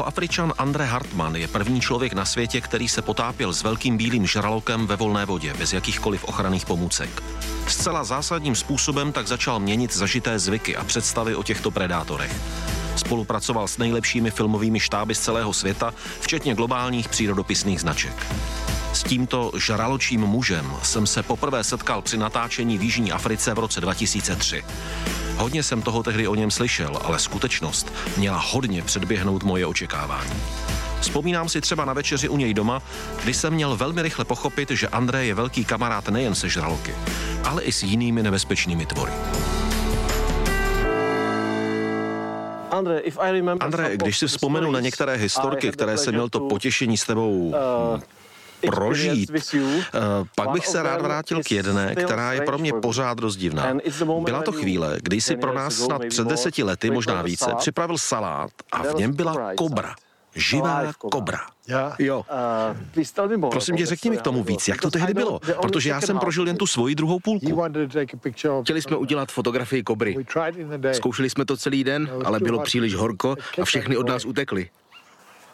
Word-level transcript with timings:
Jihoafričan 0.00 0.52
Andre 0.58 0.84
Hartmann 0.84 1.36
je 1.36 1.48
první 1.48 1.80
člověk 1.80 2.12
na 2.12 2.24
světě, 2.24 2.60
který 2.60 2.88
se 2.88 3.02
potápěl 3.02 3.52
s 3.52 3.62
velkým 3.62 3.96
bílým 3.96 4.26
žralokem 4.26 4.86
ve 4.86 4.96
volné 4.96 5.24
vodě, 5.24 5.54
bez 5.54 5.72
jakýchkoliv 5.72 6.24
ochranných 6.24 6.66
pomůcek. 6.66 7.22
Zcela 7.68 8.04
zásadním 8.04 8.54
způsobem 8.54 9.12
tak 9.12 9.26
začal 9.26 9.60
měnit 9.60 9.94
zažité 9.94 10.38
zvyky 10.38 10.76
a 10.76 10.84
představy 10.84 11.34
o 11.34 11.42
těchto 11.42 11.70
predátorech. 11.70 12.32
Spolupracoval 12.96 13.68
s 13.68 13.78
nejlepšími 13.78 14.30
filmovými 14.30 14.80
štáby 14.80 15.14
z 15.14 15.20
celého 15.20 15.52
světa, 15.52 15.94
včetně 16.20 16.54
globálních 16.54 17.08
přírodopisných 17.08 17.80
značek. 17.80 18.26
S 18.92 19.02
tímto 19.02 19.52
žraločím 19.56 20.20
mužem 20.20 20.72
jsem 20.82 21.06
se 21.06 21.22
poprvé 21.22 21.64
setkal 21.64 22.02
při 22.02 22.16
natáčení 22.16 22.78
v 22.78 22.82
Jižní 22.82 23.12
Africe 23.12 23.54
v 23.54 23.58
roce 23.58 23.80
2003. 23.80 24.64
Hodně 25.40 25.62
jsem 25.62 25.82
toho 25.82 26.02
tehdy 26.02 26.28
o 26.28 26.34
něm 26.34 26.50
slyšel, 26.50 26.98
ale 27.04 27.18
skutečnost 27.18 27.92
měla 28.16 28.42
hodně 28.50 28.82
předběhnout 28.82 29.42
moje 29.42 29.66
očekávání. 29.66 30.32
Vzpomínám 31.00 31.48
si 31.48 31.60
třeba 31.60 31.84
na 31.84 31.92
večeři 31.92 32.28
u 32.28 32.36
něj 32.36 32.54
doma, 32.54 32.82
kdy 33.22 33.34
jsem 33.34 33.54
měl 33.54 33.76
velmi 33.76 34.02
rychle 34.02 34.24
pochopit, 34.24 34.70
že 34.70 34.88
André 34.88 35.26
je 35.26 35.34
velký 35.34 35.64
kamarád 35.64 36.08
nejen 36.08 36.34
se 36.34 36.48
žraloky, 36.48 36.94
ale 37.44 37.62
i 37.62 37.72
s 37.72 37.82
jinými 37.82 38.22
nebezpečnými 38.22 38.86
tvory. 38.86 39.12
André, 43.60 43.96
když 43.96 44.18
si 44.18 44.26
vzpomenu 44.26 44.70
na 44.70 44.80
některé 44.80 45.16
historky, 45.16 45.70
které 45.70 45.98
jsem 45.98 46.14
měl 46.14 46.28
to 46.28 46.40
potěšení 46.40 46.96
s 46.96 47.04
tebou 47.04 47.48
uh, 47.48 48.00
prožít. 48.66 49.30
Eh, 49.54 49.98
pak 50.36 50.50
bych 50.50 50.66
se 50.66 50.82
rád 50.82 51.00
vrátil 51.02 51.42
k 51.42 51.52
jedné, 51.52 51.94
která 51.94 52.32
je 52.32 52.40
pro 52.40 52.58
mě 52.58 52.72
pořád 52.72 53.18
rozdivná. 53.18 53.74
Byla 54.24 54.42
to 54.42 54.52
chvíle, 54.52 54.98
kdy 55.02 55.20
si 55.20 55.36
pro 55.36 55.52
nás 55.54 55.74
snad 55.74 56.02
před 56.08 56.28
deseti 56.28 56.62
lety, 56.62 56.90
možná 56.90 57.22
více, 57.22 57.50
připravil 57.58 57.98
salát 57.98 58.50
a 58.72 58.82
v 58.82 58.94
něm 58.94 59.16
byla 59.16 59.54
kobra. 59.56 59.94
Živá 60.34 60.92
kobra. 60.98 61.38
Jo. 61.98 62.24
Prosím 63.50 63.76
tě, 63.76 63.86
řekni 63.86 64.10
mi 64.10 64.16
k 64.16 64.22
tomu 64.22 64.42
víc, 64.44 64.68
jak 64.68 64.80
to 64.80 64.90
tehdy 64.90 65.14
bylo, 65.14 65.40
protože 65.62 65.90
já 65.90 66.00
jsem 66.00 66.18
prožil 66.18 66.46
jen 66.46 66.56
tu 66.56 66.66
svoji 66.66 66.94
druhou 66.94 67.18
půlku. 67.20 67.62
Chtěli 68.62 68.82
jsme 68.82 68.96
udělat 68.96 69.32
fotografii 69.32 69.82
kobry. 69.82 70.16
Zkoušeli 70.92 71.30
jsme 71.30 71.44
to 71.44 71.56
celý 71.56 71.84
den, 71.84 72.10
ale 72.24 72.40
bylo 72.40 72.62
příliš 72.62 72.94
horko 72.94 73.36
a 73.62 73.64
všechny 73.64 73.96
od 73.96 74.08
nás 74.08 74.24
utekly. 74.24 74.70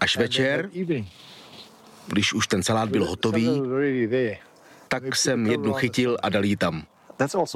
Až 0.01 0.17
večer 0.17 0.71
když 2.07 2.33
už 2.35 2.47
ten 2.47 2.62
salát 2.62 2.89
byl 2.89 3.05
hotový, 3.05 3.62
tak 4.89 5.17
jsem 5.17 5.47
jednu 5.47 5.73
chytil 5.73 6.17
a 6.23 6.29
dal 6.29 6.45
ji 6.45 6.57
tam. 6.57 6.83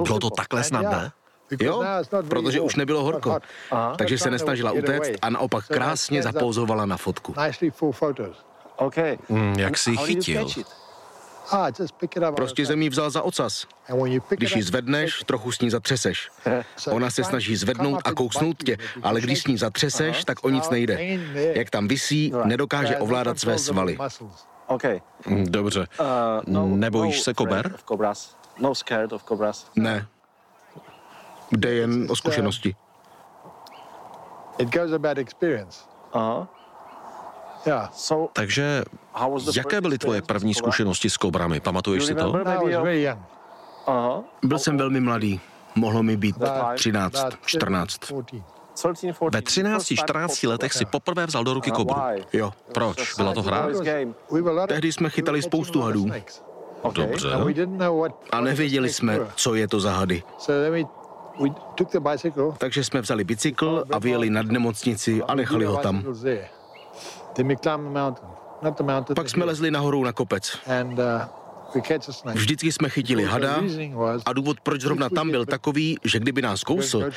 Bylo 0.03 0.19
to 0.19 0.29
takhle 0.29 0.63
snadné? 0.63 1.11
Jo, 1.59 1.83
protože 2.29 2.59
už 2.59 2.75
nebylo 2.75 3.03
horko, 3.03 3.39
takže 3.97 4.17
se 4.17 4.31
nesnažila 4.31 4.71
utéct 4.71 5.11
a 5.21 5.29
naopak 5.29 5.67
krásně 5.67 6.23
zapouzovala 6.23 6.85
na 6.85 6.97
fotku. 6.97 7.33
Mm, 9.29 9.53
jak 9.59 9.77
jsi 9.77 9.91
ji 9.91 9.97
chytil? 9.97 10.47
Prostě 12.35 12.65
jsem 12.65 12.81
ji 12.81 12.89
vzal 12.89 13.09
za 13.09 13.21
ocas. 13.21 13.67
Když 14.29 14.55
ji 14.55 14.63
zvedneš, 14.63 15.23
trochu 15.25 15.51
s 15.51 15.59
ní 15.59 15.69
zatřeseš. 15.69 16.29
Ona 16.91 17.09
se 17.09 17.23
snaží 17.23 17.55
zvednout 17.55 18.01
a 18.05 18.13
kousnout 18.13 18.63
tě, 18.63 18.77
ale 19.03 19.21
když 19.21 19.41
s 19.41 19.47
ní 19.47 19.57
zatřeseš, 19.57 20.25
tak 20.25 20.43
o 20.45 20.49
nic 20.49 20.69
nejde. 20.69 21.19
Jak 21.55 21.69
tam 21.69 21.87
visí, 21.87 22.33
nedokáže 22.43 22.97
ovládat 22.97 23.39
své 23.39 23.57
svaly. 23.57 23.97
Mm, 25.27 25.45
dobře. 25.45 25.87
Uh, 25.99 26.05
no, 26.47 26.67
Nebojíš 26.67 27.17
no 27.17 27.23
se 27.23 27.33
kober? 27.33 27.75
No 28.59 28.75
ne. 29.75 30.07
Jde 31.51 31.73
jen 31.73 32.07
o 32.09 32.15
zkušenosti. 32.15 32.75
Uh-huh. 36.13 36.47
Takže 38.33 38.83
jaké 39.55 39.81
byly 39.81 39.97
tvoje 39.97 40.21
první 40.21 40.53
zkušenosti 40.53 41.09
s 41.09 41.17
kobrami? 41.17 41.59
Pamatuješ 41.59 42.05
si 42.05 42.15
to? 42.15 42.33
Byl 44.43 44.59
jsem 44.59 44.77
velmi 44.77 44.99
mladý. 44.99 45.41
Mohlo 45.75 46.03
mi 46.03 46.17
být 46.17 46.35
13, 46.75 47.25
14. 47.45 47.99
Ve 49.31 49.39
13-14 49.39 50.49
letech 50.49 50.73
si 50.73 50.85
poprvé 50.85 51.25
vzal 51.25 51.43
do 51.43 51.53
ruky 51.53 51.71
kobru. 51.71 52.01
Jo. 52.33 52.53
Proč? 52.73 53.15
Byla 53.15 53.33
to 53.33 53.41
hra? 53.41 53.67
Tehdy 54.67 54.91
jsme 54.91 55.09
chytali 55.09 55.41
spoustu 55.41 55.81
hadů. 55.81 56.05
Dobře. 56.93 57.29
A 58.31 58.41
nevěděli 58.41 58.93
jsme, 58.93 59.19
co 59.35 59.55
je 59.55 59.67
to 59.67 59.79
za 59.79 59.91
hady. 59.91 60.23
Takže 62.57 62.83
jsme 62.83 63.01
vzali 63.01 63.23
bicykl 63.23 63.83
a 63.91 63.99
vyjeli 63.99 64.29
nad 64.29 64.45
nemocnici 64.45 65.23
a 65.23 65.35
nechali 65.35 65.65
ho 65.65 65.77
tam. 65.77 66.03
Pak 69.15 69.29
jsme 69.29 69.45
lezli 69.45 69.71
nahoru 69.71 70.03
na 70.03 70.13
kopec. 70.13 70.57
Vždycky 72.33 72.71
jsme 72.71 72.89
chytili 72.89 73.23
hada 73.23 73.61
a 74.25 74.33
důvod, 74.33 74.61
proč 74.61 74.81
zrovna 74.81 75.09
tam 75.09 75.31
byl 75.31 75.45
takový, 75.45 75.97
že 76.03 76.19
kdyby 76.19 76.41
nás 76.41 76.63
kousl, 76.63 77.09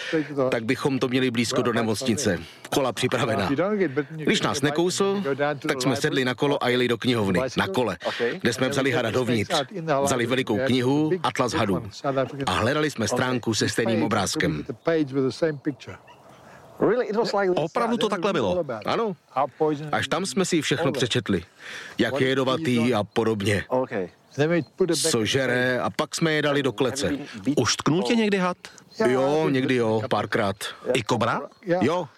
tak 0.51 0.65
bychom 0.65 0.99
to 0.99 1.09
měli 1.09 1.31
blízko 1.31 1.63
do 1.63 1.73
nemocnice. 1.73 2.39
Kola 2.71 2.93
připravená. 2.93 3.51
Když 4.11 4.41
nás 4.41 4.63
nekousl, 4.63 5.23
tak 5.69 5.83
jsme 5.83 5.97
sedli 5.97 6.25
na 6.25 6.35
kolo 6.35 6.65
a 6.65 6.69
jeli 6.69 6.89
do 6.89 6.99
knihovny, 6.99 7.41
na 7.57 7.69
kole, 7.69 7.97
kde 8.41 8.53
jsme 8.53 8.69
vzali 8.69 8.91
hada 8.91 9.11
dovnitř. 9.11 9.63
Vzali 10.03 10.27
velikou 10.27 10.59
knihu, 10.67 11.11
Atlas 11.23 11.53
hadů 11.53 11.83
a 12.47 12.53
hledali 12.53 12.91
jsme 12.91 13.09
stránku 13.09 13.55
se 13.55 13.69
stejným 13.69 14.03
obrázkem. 14.03 14.65
Opravdu 17.55 17.97
to 17.97 18.09
takhle 18.09 18.33
bylo? 18.33 18.65
Ano. 18.87 19.17
Až 19.93 20.09
tam 20.09 20.27
jsme 20.27 20.45
si 20.45 20.63
všechno 20.63 20.93
přečetli. 20.93 21.45
Jak 21.99 22.21
je 22.21 22.29
jedovatý 22.29 22.95
a 22.95 23.05
podobně. 23.05 23.65
Co 25.11 25.25
žere 25.25 25.81
a 25.81 25.91
pak 25.91 26.15
jsme 26.15 26.33
je 26.33 26.43
dali 26.43 26.63
do 26.63 26.73
klece. 26.73 27.19
Už 27.57 27.77
tknul 27.77 28.03
tě 28.03 28.15
někdy 28.15 28.39
had? 28.39 28.57
Jo, 29.09 29.49
někdy 29.49 29.75
jo, 29.75 30.03
párkrát. 30.11 30.57
I 30.95 31.03
kobra? 31.03 31.41
Jo. 31.67 32.09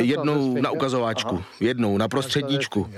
Jednou 0.00 0.60
na 0.60 0.70
ukazováčku, 0.70 1.44
jednou 1.60 1.98
na 1.98 2.08
prostředníčku. 2.08 2.90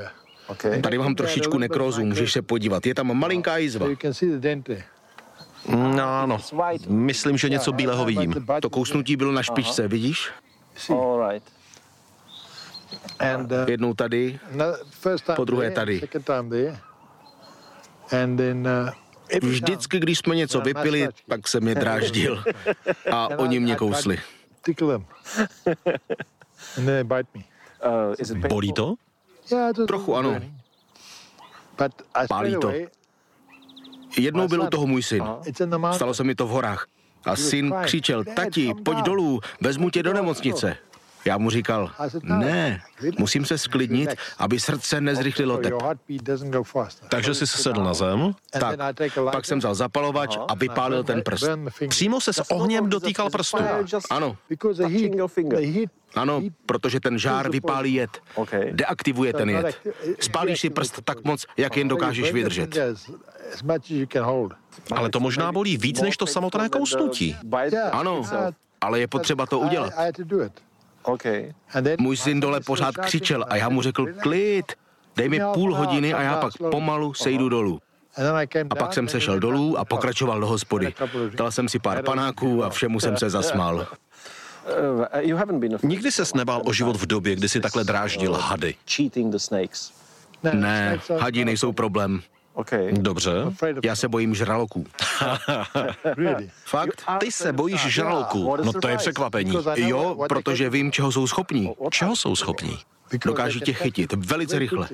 Tady 0.83 0.99
mám 0.99 1.15
trošičku 1.15 1.59
nekrózu, 1.59 2.05
můžeš 2.05 2.33
se 2.33 2.43
podívat. 2.43 2.87
Je 2.87 2.95
tam 2.95 3.19
malinká 3.19 3.57
jizva. 3.57 3.87
No, 5.69 6.03
ano. 6.23 6.39
Myslím, 6.89 7.37
že 7.39 7.49
něco 7.49 7.73
bílého 7.73 8.05
vidím. 8.05 8.35
To 8.63 8.71
kousnutí 8.71 9.17
bylo 9.17 9.33
na 9.33 9.43
špičce, 9.43 9.89
vidíš? 9.89 10.31
Jednou 13.69 13.95
tady, 13.95 14.39
po 15.37 15.45
druhé 15.45 15.71
tady. 15.71 16.01
Vždycky, 19.43 19.99
když 20.01 20.19
jsme 20.19 20.37
něco 20.37 20.61
vypili, 20.61 21.09
tak 21.29 21.49
se 21.49 21.61
mě 21.61 21.75
dráždil 21.75 22.45
a 23.13 23.29
oni 23.39 23.61
mě 23.61 23.77
kousli. 23.77 24.17
Bolí 28.49 28.73
to? 28.73 28.95
Trochu 29.87 30.17
ano. 30.17 30.41
Pálí 32.29 32.53
to. 32.61 32.69
Jednou 34.19 34.49
byl 34.49 34.63
u 34.63 34.71
toho 34.71 34.87
můj 34.87 35.03
syn. 35.03 35.23
Stalo 35.97 36.15
se 36.15 36.25
mi 36.25 36.35
to 36.35 36.47
v 36.47 36.51
horách. 36.51 36.87
A 37.29 37.37
syn 37.37 37.75
křičel, 37.85 38.25
tati, 38.25 38.75
pojď 38.85 38.99
dolů, 38.99 39.41
vezmu 39.61 39.91
tě 39.91 40.03
do 40.03 40.13
nemocnice. 40.13 40.77
Já 41.29 41.39
mu 41.39 41.51
říkal, 41.51 41.91
ne, 42.23 42.81
musím 43.19 43.45
se 43.45 43.59
sklidnit, 43.59 44.11
aby 44.39 44.61
srdce 44.61 45.01
nezrychlilo 45.01 45.59
tep. 45.59 45.75
Takže 47.09 47.35
jsi 47.35 47.47
sedl 47.47 47.85
na 47.85 47.95
zem? 47.95 48.33
Tak, 48.51 48.79
pak 49.33 49.45
jsem 49.45 49.59
vzal 49.59 49.75
zapalovač 49.75 50.37
a 50.49 50.55
vypálil 50.55 51.05
ten 51.05 51.23
prst. 51.23 51.45
Přímo 51.89 52.21
se 52.21 52.33
s 52.33 52.51
ohněm 52.51 52.89
dotýkal 52.89 53.31
prstu? 53.31 53.57
Ano. 54.11 54.37
Ano, 56.15 56.43
protože 56.67 57.01
ten 57.01 57.19
žár 57.19 57.51
vypálí 57.51 57.95
jed. 57.95 58.11
Deaktivuje 58.73 59.33
ten 59.33 59.51
jed. 59.51 59.77
Spálíš 60.21 60.61
si 60.61 60.71
prst 60.71 61.01
tak 61.05 61.25
moc, 61.25 61.47
jak 61.57 61.77
jen 61.77 61.89
dokážeš 61.89 62.33
vydržet. 62.33 62.79
Ale 64.93 65.11
to 65.11 65.21
možná 65.21 65.53
bolí 65.53 65.77
víc 65.77 66.01
než 66.01 66.17
to 66.17 66.27
samotné 66.27 66.69
kousnutí. 66.69 67.37
Ano, 67.93 68.23
ale 68.81 69.01
je 69.01 69.07
potřeba 69.07 69.47
to 69.47 69.59
udělat. 69.59 69.93
Můj 71.99 72.17
syn 72.17 72.41
dole 72.41 72.61
pořád 72.61 72.97
křičel 72.97 73.45
a 73.49 73.57
já 73.57 73.69
mu 73.69 73.83
řekl, 73.83 74.07
klid, 74.23 74.73
dej 75.17 75.29
mi 75.29 75.41
půl 75.55 75.75
hodiny 75.75 76.15
a 76.15 76.23
já 76.23 76.37
pak 76.37 76.53
pomalu 76.71 77.15
sejdu 77.15 77.49
dolů. 77.49 77.81
A 78.71 78.75
pak 78.75 78.95
jsem 78.95 79.09
sešel 79.09 79.41
dolů 79.41 79.79
a 79.79 79.85
pokračoval 79.85 80.41
do 80.41 80.47
hospody. 80.47 80.95
Dal 81.35 81.51
jsem 81.51 81.69
si 81.69 81.79
pár 81.79 82.03
panáků 82.05 82.65
a 82.65 82.71
všemu 82.71 83.01
jsem 83.01 83.17
se 83.17 83.31
zasmál. 83.31 83.87
Nikdy 85.83 86.13
ses 86.13 86.35
nebál 86.35 86.63
o 86.65 86.73
život 86.73 86.97
v 86.97 87.07
době, 87.07 87.37
kdy 87.37 87.49
si 87.49 87.61
takhle 87.61 87.85
dráždil 87.85 88.33
hady? 88.33 88.75
Ne, 90.53 91.01
hadi 91.19 91.45
nejsou 91.45 91.73
problém. 91.73 92.21
Okay. 92.59 92.93
Dobře. 92.93 93.33
Já 93.85 93.97
se 93.97 94.09
bojím 94.09 94.35
žraloků. 94.35 94.87
Fakt? 96.65 97.05
Ty 97.21 97.33
se 97.33 97.53
bojíš 97.53 97.81
žraloků? 97.81 98.57
No 98.65 98.73
to 98.73 98.89
je 98.89 98.97
překvapení. 98.97 99.55
Jo, 99.75 100.27
protože 100.29 100.71
vím, 100.71 100.93
čeho 100.93 101.13
jsou 101.13 101.27
schopní. 101.27 101.75
Čeho 101.91 102.17
jsou 102.17 102.37
schopní? 102.37 102.79
Dokáže 103.25 103.61
tě 103.61 103.73
chytit 103.73 104.13
velice 104.13 104.59
rychle. 104.59 104.89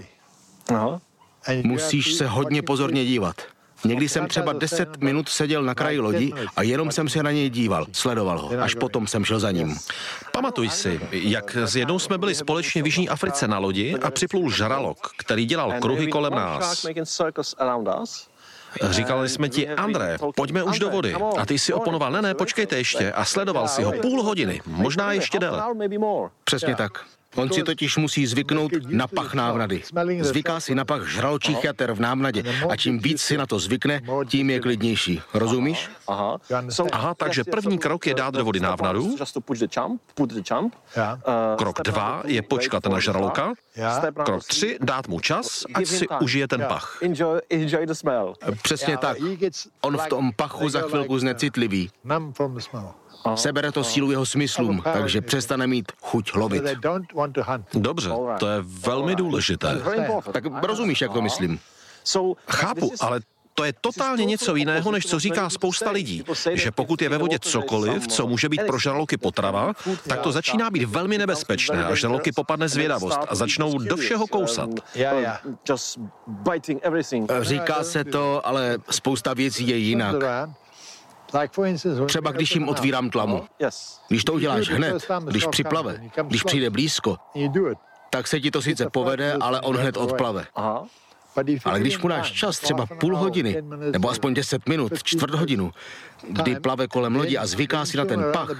Musíš 1.62 2.14
se 2.14 2.26
hodně 2.26 2.62
pozorně 2.62 3.04
dívat. 3.04 3.36
Někdy 3.84 4.08
jsem 4.08 4.28
třeba 4.28 4.52
10 4.52 5.00
minut 5.00 5.28
seděl 5.28 5.62
na 5.62 5.74
kraji 5.74 6.00
lodi 6.00 6.32
a 6.56 6.62
jenom 6.62 6.92
jsem 6.92 7.08
se 7.08 7.22
na 7.22 7.30
něj 7.30 7.50
díval, 7.50 7.86
sledoval 7.92 8.38
ho, 8.38 8.50
až 8.60 8.74
potom 8.74 9.06
jsem 9.06 9.24
šel 9.24 9.40
za 9.40 9.50
ním. 9.50 9.76
Pamatuj 10.32 10.68
si, 10.68 11.00
jak 11.10 11.56
s 11.56 11.76
jednou 11.76 11.98
jsme 11.98 12.18
byli 12.18 12.34
společně 12.34 12.82
v 12.82 12.86
Jižní 12.86 13.08
Africe 13.08 13.48
na 13.48 13.58
lodi 13.58 13.96
a 14.02 14.10
připlul 14.10 14.50
žralok, 14.50 15.10
který 15.18 15.46
dělal 15.46 15.72
kruhy 15.80 16.06
kolem 16.06 16.34
nás. 16.34 16.86
Říkali 18.90 19.28
jsme 19.28 19.48
ti, 19.48 19.68
André, 19.68 20.18
pojďme 20.36 20.62
už 20.62 20.78
do 20.78 20.90
vody. 20.90 21.14
A 21.38 21.46
ty 21.46 21.58
si 21.58 21.72
oponoval, 21.72 22.12
ne, 22.12 22.22
ne, 22.22 22.34
počkejte 22.34 22.76
ještě. 22.76 23.12
A 23.12 23.24
sledoval 23.24 23.68
si 23.68 23.82
ho 23.82 23.92
půl 23.92 24.22
hodiny, 24.22 24.60
možná 24.66 25.12
ještě 25.12 25.38
déle. 25.38 25.62
Přesně 26.44 26.76
tak. 26.76 27.04
On 27.36 27.52
si 27.52 27.62
totiž 27.62 27.96
musí 27.96 28.26
zvyknout 28.26 28.72
na 28.86 29.06
pach 29.06 29.34
návnady. 29.34 29.82
Zvyká 30.20 30.60
si 30.60 30.74
na 30.74 30.84
pach 30.84 31.08
žraločích 31.08 31.64
jater 31.64 31.92
v 31.92 32.00
návnadě 32.00 32.42
a 32.70 32.76
čím 32.76 32.98
víc 32.98 33.22
si 33.22 33.36
na 33.36 33.46
to 33.46 33.58
zvykne, 33.58 34.00
tím 34.28 34.50
je 34.50 34.60
klidnější. 34.60 35.22
Rozumíš? 35.34 35.90
Aha, 36.08 36.36
Aha 36.92 37.14
takže 37.14 37.44
první 37.44 37.78
krok 37.78 38.06
je 38.06 38.14
dát 38.14 38.34
do 38.34 38.44
vody 38.44 38.60
návnadu. 38.60 39.16
Krok 41.58 41.82
dva 41.82 42.22
je 42.26 42.42
počkat 42.42 42.86
na 42.86 43.00
žraloka. 43.00 43.52
Krok 44.24 44.44
tři 44.44 44.78
dát 44.80 45.08
mu 45.08 45.20
čas, 45.20 45.64
ať 45.74 45.86
si 45.86 46.06
užije 46.20 46.48
ten 46.48 46.64
pach. 46.68 46.98
Přesně 48.62 48.96
tak. 48.96 49.16
On 49.80 49.96
v 49.98 50.06
tom 50.06 50.32
pachu 50.36 50.68
za 50.68 50.80
chvilku 50.80 51.18
znecitlivý. 51.18 51.90
Sebere 53.34 53.72
to 53.72 53.84
sílu 53.84 54.10
jeho 54.10 54.26
smyslům, 54.26 54.82
takže 54.92 55.20
přestane 55.20 55.66
mít 55.66 55.92
chuť 56.02 56.34
lovit. 56.34 56.62
Dobře, 57.74 58.10
to 58.38 58.48
je 58.48 58.60
velmi 58.62 59.16
důležité. 59.16 59.82
Tak 60.32 60.44
rozumíš, 60.62 61.00
jak 61.00 61.12
to 61.12 61.22
myslím? 61.22 61.58
Chápu, 62.48 62.92
ale 63.00 63.20
to 63.56 63.64
je 63.64 63.72
totálně 63.80 64.24
něco 64.24 64.56
jiného, 64.56 64.92
než 64.92 65.06
co 65.06 65.18
říká 65.18 65.50
spousta 65.50 65.90
lidí, 65.90 66.24
že 66.52 66.70
pokud 66.70 67.02
je 67.02 67.08
ve 67.08 67.18
vodě 67.18 67.38
cokoliv, 67.38 68.08
co 68.08 68.26
může 68.26 68.48
být 68.48 68.60
pro 68.66 68.78
žraloky 68.78 69.16
potrava, 69.16 69.72
tak 70.08 70.20
to 70.20 70.32
začíná 70.32 70.70
být 70.70 70.84
velmi 70.84 71.18
nebezpečné 71.18 71.84
a 71.84 71.94
žraloky 71.94 72.32
popadne 72.32 72.68
zvědavost 72.68 73.18
a 73.28 73.34
začnou 73.34 73.78
do 73.78 73.96
všeho 73.96 74.26
kousat. 74.26 74.70
Říká 77.40 77.84
se 77.84 78.04
to, 78.04 78.46
ale 78.46 78.78
spousta 78.90 79.34
věcí 79.34 79.68
je 79.68 79.76
jinak. 79.76 80.16
Třeba 82.06 82.32
když 82.32 82.54
jim 82.54 82.68
otvírám 82.68 83.10
tlamu. 83.10 83.44
Když 84.08 84.24
to 84.24 84.32
uděláš 84.32 84.68
hned, 84.68 85.08
když 85.24 85.46
připlave, 85.46 86.00
když 86.22 86.42
přijde 86.42 86.70
blízko, 86.70 87.16
tak 88.10 88.26
se 88.26 88.40
ti 88.40 88.50
to 88.50 88.62
sice 88.62 88.90
povede, 88.90 89.32
ale 89.40 89.60
on 89.60 89.76
hned 89.76 89.96
odplave. 89.96 90.46
Ale 91.64 91.80
když 91.80 91.98
mu 91.98 92.08
dáš 92.08 92.32
čas, 92.32 92.58
třeba 92.58 92.86
půl 92.86 93.16
hodiny, 93.16 93.62
nebo 93.90 94.10
aspoň 94.10 94.34
10 94.34 94.68
minut, 94.68 95.02
čtvrt 95.02 95.34
hodinu, 95.34 95.72
kdy 96.28 96.60
plave 96.60 96.88
kolem 96.88 97.16
lodi 97.16 97.38
a 97.38 97.46
zvyká 97.46 97.84
si 97.84 97.96
na 97.96 98.04
ten 98.04 98.24
pach, 98.32 98.50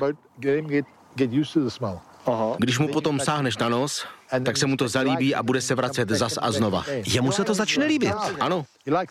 když 2.59 2.79
mu 2.79 2.89
potom 2.89 3.21
sáhneš 3.21 3.59
na 3.59 3.69
nos, 3.69 4.07
tak 4.45 4.57
se 4.57 4.67
mu 4.67 4.77
to 4.77 4.89
zalíbí 4.89 5.35
a 5.35 5.43
bude 5.43 5.61
se 5.61 5.75
vracet 5.75 6.09
zas 6.09 6.39
a 6.43 6.53
znova. 6.53 6.85
Jemu 7.07 7.33
se 7.33 7.45
to 7.45 7.55
začne 7.55 7.87
líbit. 7.87 8.15
Ano, 8.41 8.67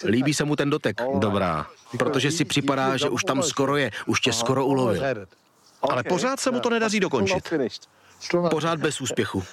líbí 0.06 0.34
se 0.34 0.44
mu 0.44 0.56
ten 0.56 0.70
dotek. 0.70 1.02
Dobrá. 1.20 1.68
Protože 1.98 2.32
si 2.32 2.46
připadá, 2.46 2.98
že 2.98 3.10
už 3.10 3.24
tam 3.24 3.44
skoro 3.44 3.78
je, 3.78 3.92
už 4.06 4.22
tě 4.22 4.34
skoro 4.34 4.66
ulovil. 4.66 5.04
Ale 5.82 6.04
pořád 6.04 6.40
se 6.40 6.52
mu 6.52 6.60
to 6.60 6.70
nedaří 6.70 7.00
dokončit. 7.00 7.54
Pořád 8.50 8.80
bez 8.80 9.02
úspěchu. 9.02 9.44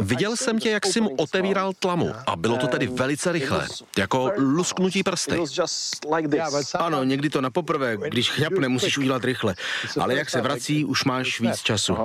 Viděl 0.00 0.36
jsem 0.36 0.58
tě, 0.58 0.70
jak 0.70 0.86
jsi 0.86 1.00
mu 1.00 1.14
otevíral 1.16 1.72
tlamu 1.72 2.14
a 2.26 2.36
bylo 2.36 2.56
to 2.56 2.66
tedy 2.66 2.86
velice 2.86 3.32
rychlé, 3.32 3.68
jako 3.98 4.32
lusknutí 4.36 5.02
prsty. 5.02 5.40
Ano, 6.78 7.04
někdy 7.04 7.30
to 7.30 7.40
na 7.40 7.50
poprvé, 7.50 7.96
když 7.96 8.30
chňapne, 8.30 8.68
musíš 8.68 8.98
udělat 8.98 9.24
rychle, 9.24 9.54
ale 10.00 10.14
jak 10.14 10.30
se 10.30 10.40
vrací, 10.40 10.84
už 10.84 11.04
máš 11.04 11.40
víc 11.40 11.62
času. 11.62 11.96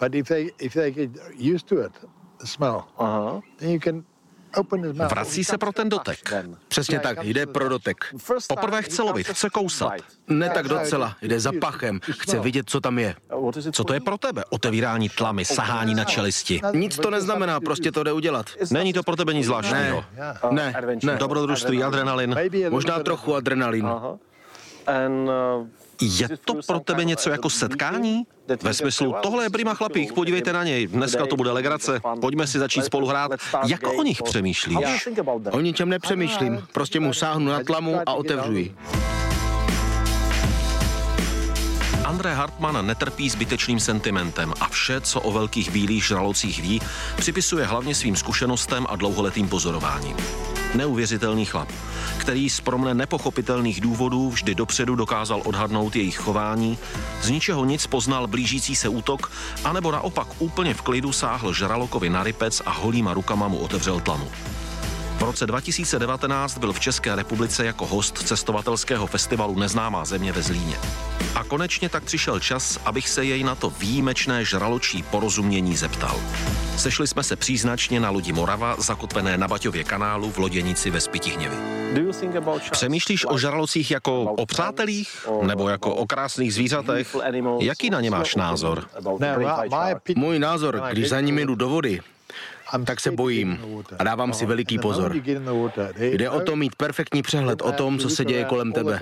But 0.00 0.14
if 0.14 0.28
they 0.28 0.50
if 0.58 0.72
they 0.72 0.90
get 0.90 1.10
used 1.38 1.68
to 1.68 1.86
it, 1.86 1.92
the 2.40 2.46
smell, 2.46 2.84
uh-huh. 2.98 3.40
then 3.58 3.70
you 3.70 3.80
can 3.80 4.04
Vrací 5.08 5.44
se 5.44 5.58
pro 5.58 5.72
ten 5.72 5.88
dotek. 5.88 6.18
Přesně 6.68 6.98
tak, 6.98 7.24
jde 7.24 7.46
pro 7.46 7.68
dotek. 7.68 8.14
Poprvé 8.48 8.82
chce 8.82 9.02
lovit, 9.02 9.28
chce 9.28 9.50
kousat. 9.50 9.92
Ne 10.28 10.50
tak 10.50 10.68
docela, 10.68 11.16
jde 11.22 11.40
za 11.40 11.52
pachem, 11.60 12.00
chce 12.10 12.40
vidět, 12.40 12.70
co 12.70 12.80
tam 12.80 12.98
je. 12.98 13.14
Co 13.72 13.84
to 13.84 13.94
je 13.94 14.00
pro 14.00 14.18
tebe? 14.18 14.44
Otevírání 14.50 15.08
tlamy, 15.08 15.44
sahání 15.44 15.94
na 15.94 16.04
čelisti. 16.04 16.60
Nic 16.72 16.96
to 16.96 17.10
neznamená, 17.10 17.60
prostě 17.60 17.92
to 17.92 18.02
jde 18.02 18.12
udělat. 18.12 18.46
Není 18.70 18.92
to 18.92 19.02
pro 19.02 19.16
tebe 19.16 19.34
nic 19.34 19.46
zvláštního. 19.46 20.04
Ne, 20.50 20.74
ne, 20.80 20.98
ne. 21.02 21.16
Dobrodružství, 21.16 21.82
adrenalin. 21.82 22.36
Možná 22.70 22.98
trochu 22.98 23.34
adrenalin. 23.34 23.86
Uh, 24.90 25.66
je 26.00 26.28
to 26.44 26.54
pro 26.66 26.80
tebe 26.80 27.04
něco 27.04 27.30
jako 27.30 27.50
setkání? 27.50 28.26
Ve 28.62 28.74
smyslu, 28.74 29.14
tohle 29.22 29.44
je 29.44 29.50
prima 29.50 29.74
chlapík, 29.74 30.12
podívejte 30.12 30.52
na 30.52 30.64
něj, 30.64 30.86
dneska 30.86 31.26
to 31.26 31.36
bude 31.36 31.50
legrace, 31.50 32.00
pojďme 32.20 32.46
si 32.46 32.58
začít 32.58 32.84
spolu 32.84 33.06
hrát. 33.06 33.32
Jak 33.66 33.80
o 33.98 34.02
nich 34.02 34.22
přemýšlíš? 34.22 35.08
O 35.50 35.60
ničem 35.60 35.88
nepřemýšlím, 35.88 36.62
prostě 36.72 37.00
mu 37.00 37.12
sáhnu 37.12 37.46
na 37.46 37.64
tlamu 37.64 38.00
a 38.06 38.14
otevřu 38.14 38.52
ji. 38.52 38.74
André 42.04 42.34
Hartmann 42.34 42.86
netrpí 42.86 43.30
zbytečným 43.30 43.80
sentimentem 43.80 44.54
a 44.60 44.68
vše, 44.68 45.00
co 45.00 45.20
o 45.20 45.32
velkých 45.32 45.70
bílých 45.70 46.04
žralocích 46.04 46.62
ví, 46.62 46.80
připisuje 47.16 47.66
hlavně 47.66 47.94
svým 47.94 48.16
zkušenostem 48.16 48.86
a 48.88 48.96
dlouholetým 48.96 49.48
pozorováním. 49.48 50.16
Neuvěřitelný 50.74 51.44
chlap, 51.44 51.68
který 52.18 52.50
z 52.50 52.60
pro 52.60 52.78
mne 52.78 52.94
nepochopitelných 52.94 53.80
důvodů 53.80 54.30
vždy 54.30 54.54
dopředu 54.54 54.94
dokázal 54.94 55.42
odhadnout 55.44 55.96
jejich 55.96 56.18
chování, 56.18 56.78
z 57.22 57.30
ničeho 57.30 57.64
nic 57.64 57.86
poznal 57.86 58.26
blížící 58.26 58.76
se 58.76 58.88
útok, 58.88 59.32
anebo 59.64 59.90
naopak 59.90 60.28
úplně 60.38 60.74
v 60.74 60.82
klidu 60.82 61.12
sáhl 61.12 61.52
žralokovi 61.52 62.10
na 62.10 62.22
rypec 62.22 62.62
a 62.66 62.70
holýma 62.70 63.14
rukama 63.14 63.48
mu 63.48 63.58
otevřel 63.58 64.00
tlamu. 64.00 64.30
V 65.20 65.22
roce 65.22 65.46
2019 65.46 66.58
byl 66.58 66.72
v 66.72 66.80
České 66.80 67.14
republice 67.14 67.64
jako 67.64 67.86
host 67.86 68.18
cestovatelského 68.18 69.06
festivalu 69.06 69.58
Neznámá 69.58 70.04
země 70.04 70.32
ve 70.32 70.42
Zlíně. 70.42 70.76
A 71.34 71.44
konečně 71.44 71.88
tak 71.88 72.04
přišel 72.04 72.40
čas, 72.40 72.78
abych 72.84 73.08
se 73.08 73.24
jej 73.24 73.44
na 73.44 73.54
to 73.54 73.70
výjimečné 73.70 74.44
žraločí 74.44 75.02
porozumění 75.02 75.76
zeptal. 75.76 76.20
Sešli 76.76 77.06
jsme 77.06 77.22
se 77.22 77.36
příznačně 77.36 78.00
na 78.00 78.10
lodi 78.10 78.32
Morava, 78.32 78.76
zakotvené 78.78 79.38
na 79.38 79.48
Baťově 79.48 79.84
kanálu 79.84 80.30
v 80.30 80.38
loděnici 80.38 80.90
ve 80.90 81.00
Spitihněvi. 81.00 81.56
Přemýšlíš 82.70 83.26
o 83.28 83.38
žralocích 83.38 83.90
jako 83.90 84.22
o 84.22 84.46
přátelích 84.46 85.28
nebo 85.42 85.68
jako 85.68 85.94
o 85.94 86.06
krásných 86.06 86.54
zvířatech? 86.54 87.16
Jaký 87.60 87.90
na 87.90 88.00
ně 88.00 88.10
máš 88.10 88.34
názor? 88.34 88.84
Můj 90.16 90.38
názor, 90.38 90.82
když 90.90 91.08
za 91.08 91.20
nimi 91.20 91.46
jdu 91.46 91.54
do 91.54 91.68
vody, 91.68 92.00
tak 92.84 93.00
se 93.00 93.10
bojím 93.10 93.58
a 93.98 94.04
dávám 94.04 94.32
si 94.32 94.46
veliký 94.46 94.78
pozor. 94.78 95.16
Jde 95.98 96.30
o 96.30 96.40
to 96.40 96.56
mít 96.56 96.76
perfektní 96.76 97.22
přehled 97.22 97.62
o 97.62 97.72
tom, 97.72 97.98
co 97.98 98.08
se 98.10 98.24
děje 98.24 98.44
kolem 98.44 98.72
tebe. 98.72 99.00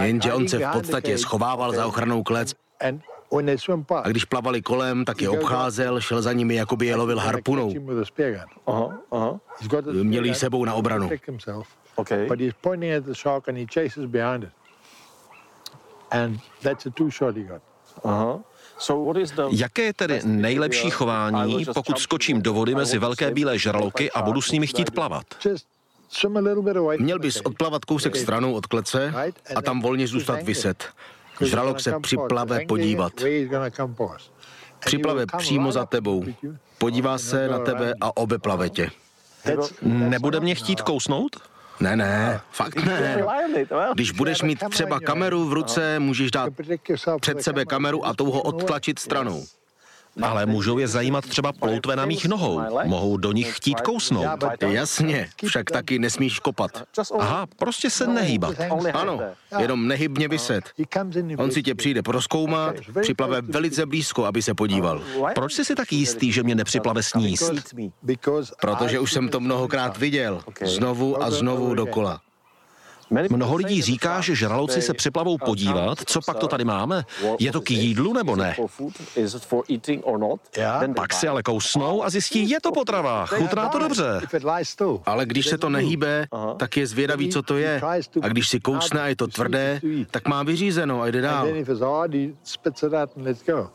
jenže 0.00 0.32
on 0.32 0.48
se 0.48 0.58
v 0.58 0.72
podstatě 0.72 1.18
schovával 1.18 1.72
za 1.72 1.86
ochranou 1.86 2.22
klec 2.22 2.54
a 4.02 4.08
když 4.08 4.24
plavali 4.24 4.62
kolem, 4.62 5.04
tak 5.04 5.22
je 5.22 5.28
obcházel, 5.28 6.00
šel 6.00 6.22
za 6.22 6.32
nimi, 6.32 6.54
jako 6.54 6.76
by 6.76 6.86
je 6.86 6.96
lovil 6.96 7.18
harpunou. 7.18 7.74
Měli 10.02 10.34
sebou 10.34 10.64
na 10.64 10.74
obranu. 10.74 11.10
Okay. 11.96 12.26
But 12.26 12.40
he's 12.40 12.54
pointing 12.60 12.92
at 12.94 13.04
the 13.04 13.14
shark 13.14 13.48
and 13.48 13.58
he 13.58 13.66
chases 13.74 14.04
behind 14.04 14.44
it. 14.44 14.50
And 16.10 16.38
that's 16.62 16.86
a 16.86 16.90
two 16.90 17.10
shot 17.10 17.36
he 17.36 17.42
got. 17.42 17.62
Aha. 18.04 18.40
Jaké 19.50 19.82
je 19.82 19.92
tedy 19.92 20.20
nejlepší 20.24 20.90
chování, 20.90 21.64
pokud 21.74 21.98
skočím 21.98 22.42
do 22.42 22.52
vody 22.52 22.74
mezi 22.74 22.98
velké 22.98 23.30
bílé 23.30 23.58
žraloky 23.58 24.10
a 24.10 24.22
budu 24.22 24.40
s 24.40 24.50
nimi 24.50 24.66
chtít 24.66 24.90
plavat? 24.90 25.24
Měl 26.98 27.18
bys 27.18 27.40
odplavat 27.40 27.84
kousek 27.84 28.16
stranou 28.16 28.54
od 28.54 28.66
klece 28.66 29.14
a 29.56 29.62
tam 29.62 29.80
volně 29.80 30.06
zůstat 30.06 30.42
vyset. 30.42 30.84
Žralok 31.40 31.80
se 31.80 32.00
připlave 32.00 32.60
podívat. 32.68 33.12
Připlave 34.78 35.26
přímo 35.38 35.72
za 35.72 35.86
tebou. 35.86 36.24
Podívá 36.78 37.18
se 37.18 37.48
na 37.48 37.58
tebe 37.58 37.94
a 38.00 38.16
obeplave 38.16 38.70
tě. 38.70 38.90
Nebude 39.82 40.40
mě 40.40 40.54
chtít 40.54 40.80
kousnout? 40.82 41.36
Ne, 41.80 41.96
ne, 41.96 42.40
fakt 42.52 42.76
ne. 42.76 43.24
Když 43.94 44.10
budeš 44.10 44.42
mít 44.42 44.64
třeba 44.70 45.00
kameru 45.00 45.48
v 45.48 45.52
ruce, 45.52 45.98
můžeš 45.98 46.30
dát 46.30 46.52
před 47.20 47.42
sebe 47.42 47.64
kameru 47.64 48.06
a 48.06 48.14
tou 48.14 48.30
ho 48.30 48.42
odtlačit 48.42 48.98
stranou. 48.98 49.44
Ale 50.22 50.46
můžou 50.46 50.78
je 50.78 50.88
zajímat 50.88 51.24
třeba 51.26 51.52
ploutve 51.52 51.96
na 51.96 52.06
mých 52.06 52.26
nohou. 52.26 52.60
Mohou 52.84 53.16
do 53.16 53.32
nich 53.32 53.56
chtít 53.56 53.80
kousnout. 53.80 54.26
Jasně, 54.60 55.28
však 55.46 55.70
taky 55.70 55.98
nesmíš 55.98 56.38
kopat. 56.38 56.82
Aha, 57.18 57.46
prostě 57.56 57.90
se 57.90 58.06
nehýbat. 58.06 58.54
Ano, 58.94 59.20
jenom 59.58 59.88
nehybně 59.88 60.28
vyset. 60.28 60.64
On 61.38 61.50
si 61.50 61.62
tě 61.62 61.74
přijde 61.74 62.02
proskoumat, 62.02 62.74
připlave 63.02 63.40
velice 63.42 63.86
blízko, 63.86 64.24
aby 64.24 64.42
se 64.42 64.54
podíval. 64.54 65.02
Proč 65.34 65.52
jsi 65.52 65.64
si 65.64 65.74
tak 65.74 65.92
jistý, 65.92 66.32
že 66.32 66.42
mě 66.42 66.54
nepřiplave 66.54 67.02
sníst? 67.02 67.52
Protože 68.60 69.00
už 69.00 69.12
jsem 69.12 69.28
to 69.28 69.40
mnohokrát 69.40 69.96
viděl. 69.98 70.40
Znovu 70.64 71.22
a 71.22 71.30
znovu 71.30 71.74
dokola. 71.74 72.20
Mnoho 73.30 73.56
lidí 73.56 73.82
říká, 73.82 74.20
že 74.20 74.34
žraloci 74.34 74.82
se 74.82 74.94
připlavou 74.94 75.38
podívat, 75.38 75.98
co 76.06 76.20
pak 76.26 76.36
to 76.38 76.48
tady 76.48 76.64
máme. 76.64 77.04
Je 77.38 77.52
to 77.52 77.60
k 77.60 77.70
jídlu 77.70 78.12
nebo 78.12 78.36
ne? 78.36 78.56
Pak 80.96 81.14
si 81.14 81.28
ale 81.28 81.42
kousnou 81.42 82.04
a 82.04 82.10
zjistí, 82.10 82.50
je 82.50 82.60
to 82.60 82.72
potrava, 82.72 83.26
chutná 83.26 83.68
to 83.68 83.78
dobře. 83.78 84.20
Ale 85.06 85.26
když 85.26 85.46
se 85.46 85.58
to 85.58 85.68
nehýbe, 85.70 86.26
tak 86.56 86.76
je 86.76 86.86
zvědavý, 86.86 87.28
co 87.30 87.42
to 87.42 87.56
je. 87.56 87.80
A 88.22 88.28
když 88.28 88.48
si 88.48 88.60
kousne 88.60 89.00
a 89.02 89.06
je 89.06 89.16
to 89.16 89.26
tvrdé, 89.26 89.80
tak 90.10 90.28
má 90.28 90.42
vyřízeno 90.42 91.02
a 91.02 91.06
jde 91.06 91.20
dál. 91.20 91.48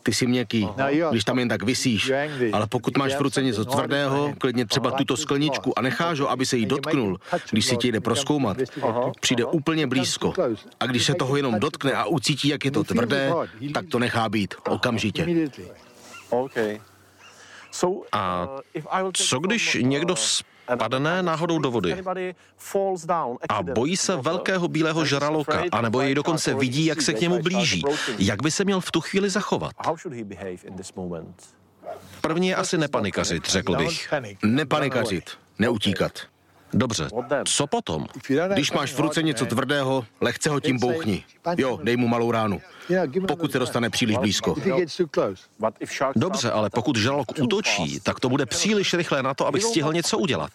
Ty 0.03 0.13
jsi 0.13 0.27
měkký, 0.27 0.67
když 1.09 1.23
tam 1.23 1.39
jen 1.39 1.47
tak 1.49 1.63
vysíš. 1.63 2.11
Ale 2.53 2.67
pokud 2.67 2.97
máš 2.97 3.15
v 3.15 3.21
ruce 3.21 3.43
něco 3.43 3.65
tvrdého, 3.65 4.33
klidně 4.37 4.65
třeba 4.65 4.91
tuto 4.91 5.17
skleničku 5.17 5.79
a 5.79 5.81
necháš 5.81 6.19
ho, 6.19 6.29
aby 6.29 6.45
se 6.45 6.57
jí 6.57 6.65
dotknul, 6.65 7.17
když 7.51 7.65
si 7.65 7.77
tě 7.77 7.87
jde 7.87 7.99
proskoumat, 8.01 8.57
přijde 9.29 9.45
úplně 9.45 9.87
blízko. 9.87 10.33
A 10.79 10.85
když 10.85 11.05
se 11.05 11.13
toho 11.13 11.37
jenom 11.37 11.59
dotkne 11.59 11.93
a 11.93 12.05
ucítí, 12.05 12.47
jak 12.47 12.65
je 12.65 12.71
to 12.71 12.83
tvrdé, 12.83 13.31
tak 13.73 13.85
to 13.85 13.99
nechá 13.99 14.29
být 14.29 14.55
okamžitě. 14.69 15.49
A 18.11 18.47
co 19.13 19.39
když 19.39 19.77
někdo 19.81 20.15
spadne 20.15 21.23
náhodou 21.23 21.59
do 21.59 21.71
vody 21.71 22.03
a 23.49 23.63
bojí 23.63 23.97
se 23.97 24.15
velkého 24.15 24.67
bílého 24.67 25.05
žraloka, 25.05 25.63
anebo 25.71 26.01
jej 26.01 26.15
dokonce 26.15 26.53
vidí, 26.53 26.85
jak 26.85 27.01
se 27.01 27.13
k 27.13 27.21
němu 27.21 27.41
blíží. 27.41 27.83
Jak 28.17 28.41
by 28.43 28.51
se 28.51 28.65
měl 28.65 28.81
v 28.81 28.91
tu 28.91 29.01
chvíli 29.01 29.29
zachovat? 29.29 29.71
První 32.21 32.47
je 32.47 32.55
asi 32.55 32.77
nepanikařit, 32.77 33.49
řekl 33.49 33.75
bych. 33.75 34.13
Nepanikařit, 34.43 35.29
neutíkat. 35.59 36.11
Dobře, 36.73 37.07
co 37.45 37.67
potom? 37.67 38.05
Když 38.53 38.71
máš 38.71 38.93
v 38.93 38.99
ruce 38.99 39.23
něco 39.23 39.45
tvrdého, 39.45 40.05
lehce 40.21 40.49
ho 40.49 40.59
tím 40.59 40.79
bouchni. 40.79 41.23
Jo, 41.57 41.79
dej 41.83 41.97
mu 41.97 42.07
malou 42.07 42.31
ránu. 42.31 42.61
Pokud 43.27 43.51
se 43.51 43.59
dostane 43.59 43.89
příliš 43.89 44.17
blízko. 44.17 44.55
Dobře, 46.15 46.51
ale 46.51 46.69
pokud 46.69 46.95
žralok 46.95 47.27
útočí, 47.41 47.99
tak 47.99 48.19
to 48.19 48.29
bude 48.29 48.45
příliš 48.45 48.93
rychlé 48.93 49.23
na 49.23 49.33
to, 49.33 49.47
abych 49.47 49.63
stihl 49.63 49.93
něco 49.93 50.17
udělat. 50.17 50.51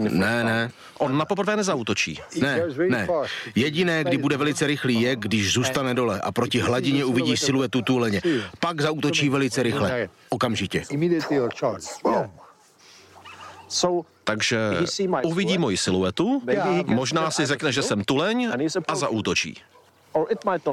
Ne, 0.00 0.44
ne. 0.44 0.70
On 0.98 1.18
na 1.18 1.24
poprvé 1.24 1.56
nezautočí. 1.56 2.20
Ne, 2.40 2.62
ne. 2.88 3.08
Jediné, 3.54 4.04
kdy 4.04 4.18
bude 4.18 4.36
velice 4.36 4.66
rychlý, 4.66 5.00
je, 5.00 5.16
když 5.16 5.52
zůstane 5.52 5.94
dole 5.94 6.20
a 6.20 6.32
proti 6.32 6.60
hladině 6.60 7.04
uvidí 7.04 7.36
siluetu 7.36 7.82
tuleně. 7.82 8.22
Pak 8.60 8.80
zautočí 8.80 9.28
velice 9.28 9.62
rychle. 9.62 10.08
Okamžitě. 10.28 10.82
Takže 14.24 14.58
uvidí 15.24 15.58
moji 15.58 15.76
siluetu, 15.76 16.42
možná 16.86 17.30
si 17.30 17.46
řekne, 17.46 17.72
že 17.72 17.82
jsem 17.82 18.04
tuleň 18.04 18.48
a 18.88 18.94
zaútočí. 18.94 19.54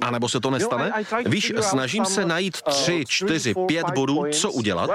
A 0.02 0.12
nebo 0.12 0.30
se 0.30 0.40
to 0.40 0.52
nestane? 0.52 0.92
Víš, 1.26 1.54
snažím 1.60 2.06
se 2.06 2.26
najít 2.26 2.62
tři, 2.62 3.04
čtyři, 3.08 3.54
pět 3.68 3.86
bodů, 3.96 4.24
co 4.32 4.52
udělat, 4.52 4.90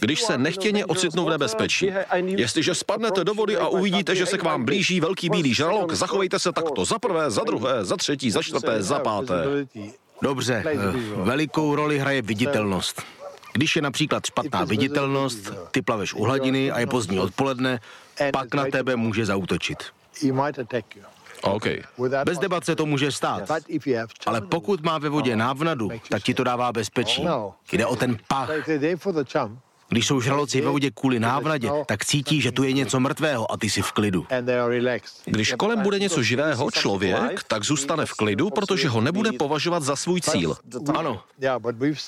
když 0.00 0.22
se 0.22 0.38
nechtěně 0.38 0.86
ocitnu 0.86 1.24
v 1.24 1.30
nebezpečí. 1.30 1.92
Jestliže 2.24 2.74
spadnete 2.74 3.24
do 3.24 3.34
vody 3.34 3.56
a 3.56 3.68
uvidíte, 3.68 4.16
že 4.16 4.26
se 4.26 4.38
k 4.38 4.42
vám 4.42 4.64
blíží 4.64 5.00
velký 5.00 5.30
bílý 5.30 5.54
žralok, 5.54 5.92
zachovejte 5.92 6.38
se 6.38 6.52
takto. 6.52 6.84
Za 6.84 6.98
prvé, 6.98 7.30
za 7.30 7.44
druhé, 7.44 7.84
za 7.84 7.96
třetí, 7.96 8.30
za 8.30 8.42
čtvrté, 8.42 8.82
za 8.82 8.98
páté. 8.98 9.34
Dobře, 10.22 10.64
eh, 10.66 10.76
velikou 11.16 11.74
roli 11.74 11.98
hraje 11.98 12.22
viditelnost. 12.22 13.02
Když 13.52 13.76
je 13.76 13.82
například 13.82 14.26
špatná 14.26 14.64
viditelnost, 14.64 15.52
ty 15.70 15.82
plaveš 15.82 16.14
u 16.14 16.24
hladiny 16.24 16.70
a 16.70 16.80
je 16.80 16.86
pozdní 16.86 17.18
odpoledne, 17.18 17.80
pak 18.32 18.54
na 18.54 18.64
tebe 18.72 18.96
může 18.96 19.26
zautočit. 19.26 19.84
Okay. 21.42 21.82
Bez 22.24 22.38
debat 22.38 22.64
se 22.64 22.76
to 22.76 22.86
může 22.86 23.12
stát. 23.12 23.50
Ale 24.26 24.40
pokud 24.40 24.82
má 24.82 24.98
ve 24.98 25.08
vodě 25.08 25.36
návnadu, 25.36 25.90
tak 26.08 26.22
ti 26.22 26.34
to 26.34 26.44
dává 26.44 26.72
bezpečí. 26.72 27.26
Jde 27.72 27.86
o 27.86 27.96
ten 27.96 28.18
pach. 28.28 28.50
Když 29.90 30.06
jsou 30.06 30.20
žraloci 30.20 30.60
ve 30.60 30.70
vodě 30.70 30.90
kvůli 30.90 31.20
návnadě, 31.20 31.70
tak 31.86 32.04
cítí, 32.04 32.40
že 32.40 32.52
tu 32.52 32.62
je 32.62 32.72
něco 32.72 33.00
mrtvého 33.00 33.52
a 33.52 33.56
ty 33.56 33.70
si 33.70 33.82
v 33.82 33.92
klidu. 33.92 34.26
Když 35.24 35.52
kolem 35.52 35.80
bude 35.82 35.98
něco 35.98 36.22
živého, 36.22 36.70
člověk, 36.70 37.42
tak 37.44 37.64
zůstane 37.64 38.06
v 38.06 38.12
klidu, 38.14 38.50
protože 38.50 38.88
ho 38.88 39.00
nebude 39.00 39.32
považovat 39.32 39.82
za 39.82 39.96
svůj 39.96 40.20
cíl. 40.20 40.56
Ano, 40.94 41.20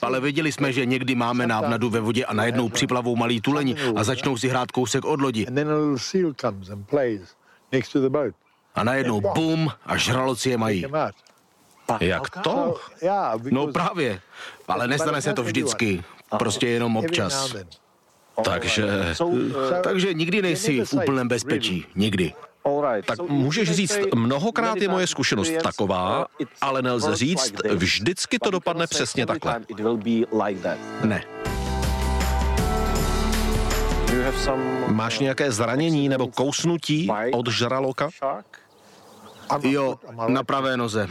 ale 0.03 0.21
viděli 0.21 0.53
jsme, 0.53 0.73
že 0.73 0.87
někdy 0.87 1.15
máme 1.15 1.47
návnadu 1.47 1.91
ve 1.91 2.01
vodě 2.01 2.25
a 2.25 2.35
najednou 2.35 2.69
připlavou 2.69 3.17
malý 3.17 3.41
tuleni 3.41 3.77
a 3.97 4.05
začnou 4.05 4.37
si 4.37 4.49
hrát 4.49 4.71
kousek 4.73 5.05
od 5.05 5.21
lodi. 5.21 5.47
A 8.75 8.85
najednou 8.85 9.21
bum 9.21 9.71
a 9.87 9.97
žraloci 9.97 10.51
je 10.51 10.57
mají. 10.59 10.85
Jak 12.01 12.31
to? 12.31 12.81
No 13.51 13.67
právě, 13.67 14.21
ale 14.69 14.89
nestane 14.89 15.23
se 15.23 15.33
to 15.33 15.43
vždycky. 15.43 16.05
Prostě 16.39 16.69
jenom 16.69 16.97
občas. 16.97 17.55
Takže... 18.45 19.15
Takže 19.83 20.15
nikdy 20.15 20.43
nejsi 20.43 20.85
v 20.85 20.93
úplném 20.93 21.29
bezpečí. 21.29 21.87
Nikdy. 21.95 22.33
Tak 23.05 23.23
můžeš 23.29 23.71
říct, 23.71 23.99
mnohokrát 24.15 24.77
je 24.77 24.89
moje 24.89 25.07
zkušenost 25.07 25.53
taková, 25.63 26.27
ale 26.61 26.83
nelze 26.83 27.17
říct, 27.17 27.55
vždycky 27.75 28.39
to 28.39 28.51
dopadne 28.51 28.87
přesně 28.87 29.27
takhle. 29.27 29.61
Ne. 31.05 31.25
Máš 34.87 35.19
nějaké 35.19 35.53
zranění 35.53 36.09
nebo 36.09 36.29
kousnutí 36.29 37.11
od 37.33 37.49
žraloka? 37.49 38.11
Jo, 39.63 39.99
na 40.29 40.45
pravé 40.45 40.77
noze. 40.77 41.09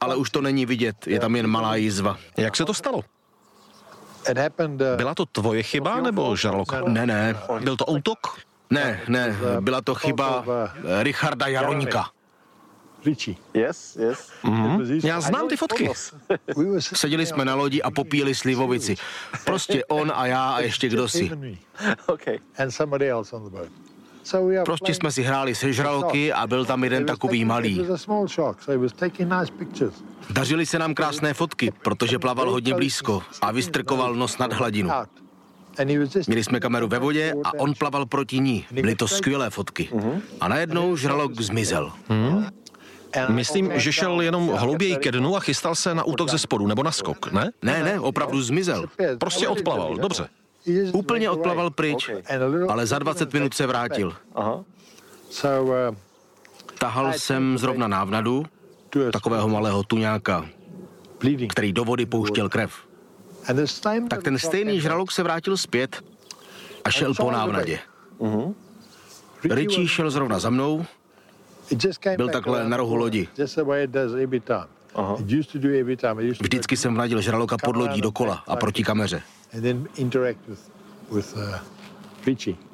Ale 0.00 0.16
už 0.16 0.30
to 0.30 0.40
není 0.40 0.66
vidět, 0.66 1.06
je 1.06 1.20
tam 1.20 1.36
jen 1.36 1.46
malá 1.46 1.76
jizva. 1.76 2.18
Jak 2.36 2.56
se 2.56 2.64
to 2.64 2.74
stalo? 2.74 3.00
Byla 4.96 5.14
to 5.14 5.26
tvoje 5.26 5.62
chyba 5.62 6.00
nebo 6.00 6.36
žarloka? 6.36 6.80
Ne, 6.86 7.06
ne. 7.06 7.36
Byl 7.60 7.76
to 7.76 7.84
útok? 7.86 8.18
Ne, 8.70 9.00
ne, 9.08 9.36
byla 9.60 9.80
to 9.80 9.94
chyba 9.94 10.44
Richarda 11.02 11.46
Jaroňka. 11.46 12.10
Yes, 13.54 13.96
yes. 13.96 14.30
Mm-hmm. 14.44 15.06
Já 15.06 15.20
znám 15.20 15.48
ty 15.48 15.56
fotky. 15.56 15.90
Seděli 16.80 17.26
jsme 17.26 17.44
na 17.44 17.54
lodi 17.54 17.82
a 17.82 17.90
popíjeli 17.90 18.34
slivovici. 18.34 18.96
Prostě 19.44 19.84
on 19.84 20.12
a 20.14 20.26
já 20.26 20.50
a 20.50 20.60
ještě 20.60 20.88
kdo 20.88 21.08
si. 21.08 21.30
Okay. 22.06 22.38
Prostě 24.64 24.94
jsme 24.94 25.12
si 25.12 25.22
hráli 25.22 25.54
se 25.54 25.72
žraloky 25.72 26.32
a 26.32 26.46
byl 26.46 26.64
tam 26.64 26.84
jeden 26.84 27.06
takový 27.06 27.44
malý. 27.44 27.86
Dařili 30.30 30.66
se 30.66 30.78
nám 30.78 30.94
krásné 30.94 31.34
fotky, 31.34 31.72
protože 31.82 32.18
plaval 32.18 32.50
hodně 32.50 32.74
blízko 32.74 33.22
a 33.40 33.52
vystrkoval 33.52 34.14
nos 34.14 34.38
nad 34.38 34.52
hladinu. 34.52 34.90
Měli 36.26 36.44
jsme 36.44 36.60
kameru 36.60 36.88
ve 36.88 36.98
vodě 36.98 37.34
a 37.44 37.52
on 37.58 37.74
plaval 37.74 38.06
proti 38.06 38.40
ní. 38.40 38.66
Byly 38.70 38.94
to 38.94 39.08
skvělé 39.08 39.50
fotky. 39.50 39.88
A 40.40 40.48
najednou 40.48 40.96
žralok 40.96 41.40
zmizel. 41.40 41.92
Hmm. 42.08 42.46
Myslím, 43.28 43.70
že 43.74 43.92
šel 43.92 44.20
jenom 44.20 44.48
hlouběji 44.48 44.96
ke 44.96 45.12
dnu 45.12 45.36
a 45.36 45.40
chystal 45.40 45.74
se 45.74 45.94
na 45.94 46.04
útok 46.04 46.30
ze 46.30 46.38
spodu 46.38 46.66
nebo 46.66 46.82
na 46.82 46.92
skok, 46.92 47.32
ne? 47.32 47.50
Ne, 47.62 47.84
ne, 47.84 48.00
opravdu 48.00 48.42
zmizel. 48.42 48.86
Prostě 49.18 49.48
odplaval, 49.48 49.96
dobře. 49.96 50.28
Úplně 50.92 51.30
odplaval 51.30 51.70
pryč, 51.70 52.10
ale 52.68 52.86
za 52.86 52.98
20 52.98 53.32
minut 53.32 53.54
se 53.54 53.66
vrátil. 53.66 54.14
Tahal 56.78 57.12
jsem 57.12 57.58
zrovna 57.58 57.88
návnadu 57.88 58.44
takového 59.12 59.48
malého 59.48 59.82
tuňáka, 59.82 60.46
který 61.48 61.72
do 61.72 61.84
vody 61.84 62.06
pouštěl 62.06 62.48
krev. 62.48 62.72
tak 64.08 64.22
ten 64.22 64.38
stejný 64.38 64.80
žralok 64.80 65.12
se 65.12 65.22
vrátil 65.22 65.56
zpět 65.56 66.02
a 66.84 66.90
šel 66.90 67.14
po 67.14 67.30
návnadě. 67.30 67.78
Richie 69.50 69.88
šel 69.88 70.10
zrovna 70.10 70.38
za 70.38 70.50
mnou, 70.50 70.84
byl 72.16 72.28
takhle 72.28 72.68
na 72.68 72.76
rohu 72.76 72.96
lodi. 72.96 73.28
Vždycky 76.40 76.76
jsem 76.76 76.94
vnadil 76.94 77.20
žraloka 77.20 77.56
pod 77.64 77.76
lodí 77.76 78.00
dokola 78.00 78.42
a 78.46 78.56
proti 78.56 78.84
kameře. 78.84 79.22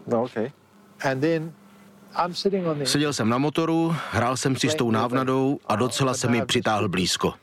No, 0.06 0.26
Seděl 2.86 3.12
jsem 3.12 3.28
na 3.28 3.38
motoru, 3.38 3.96
hrál 4.10 4.36
jsem 4.36 4.56
si 4.56 4.68
s 4.68 4.74
tou 4.74 4.90
návnadou 4.90 5.58
a 5.66 5.76
docela 5.76 6.14
se 6.14 6.28
mi 6.28 6.46
přitáhl 6.46 6.88
blízko. 6.88 7.34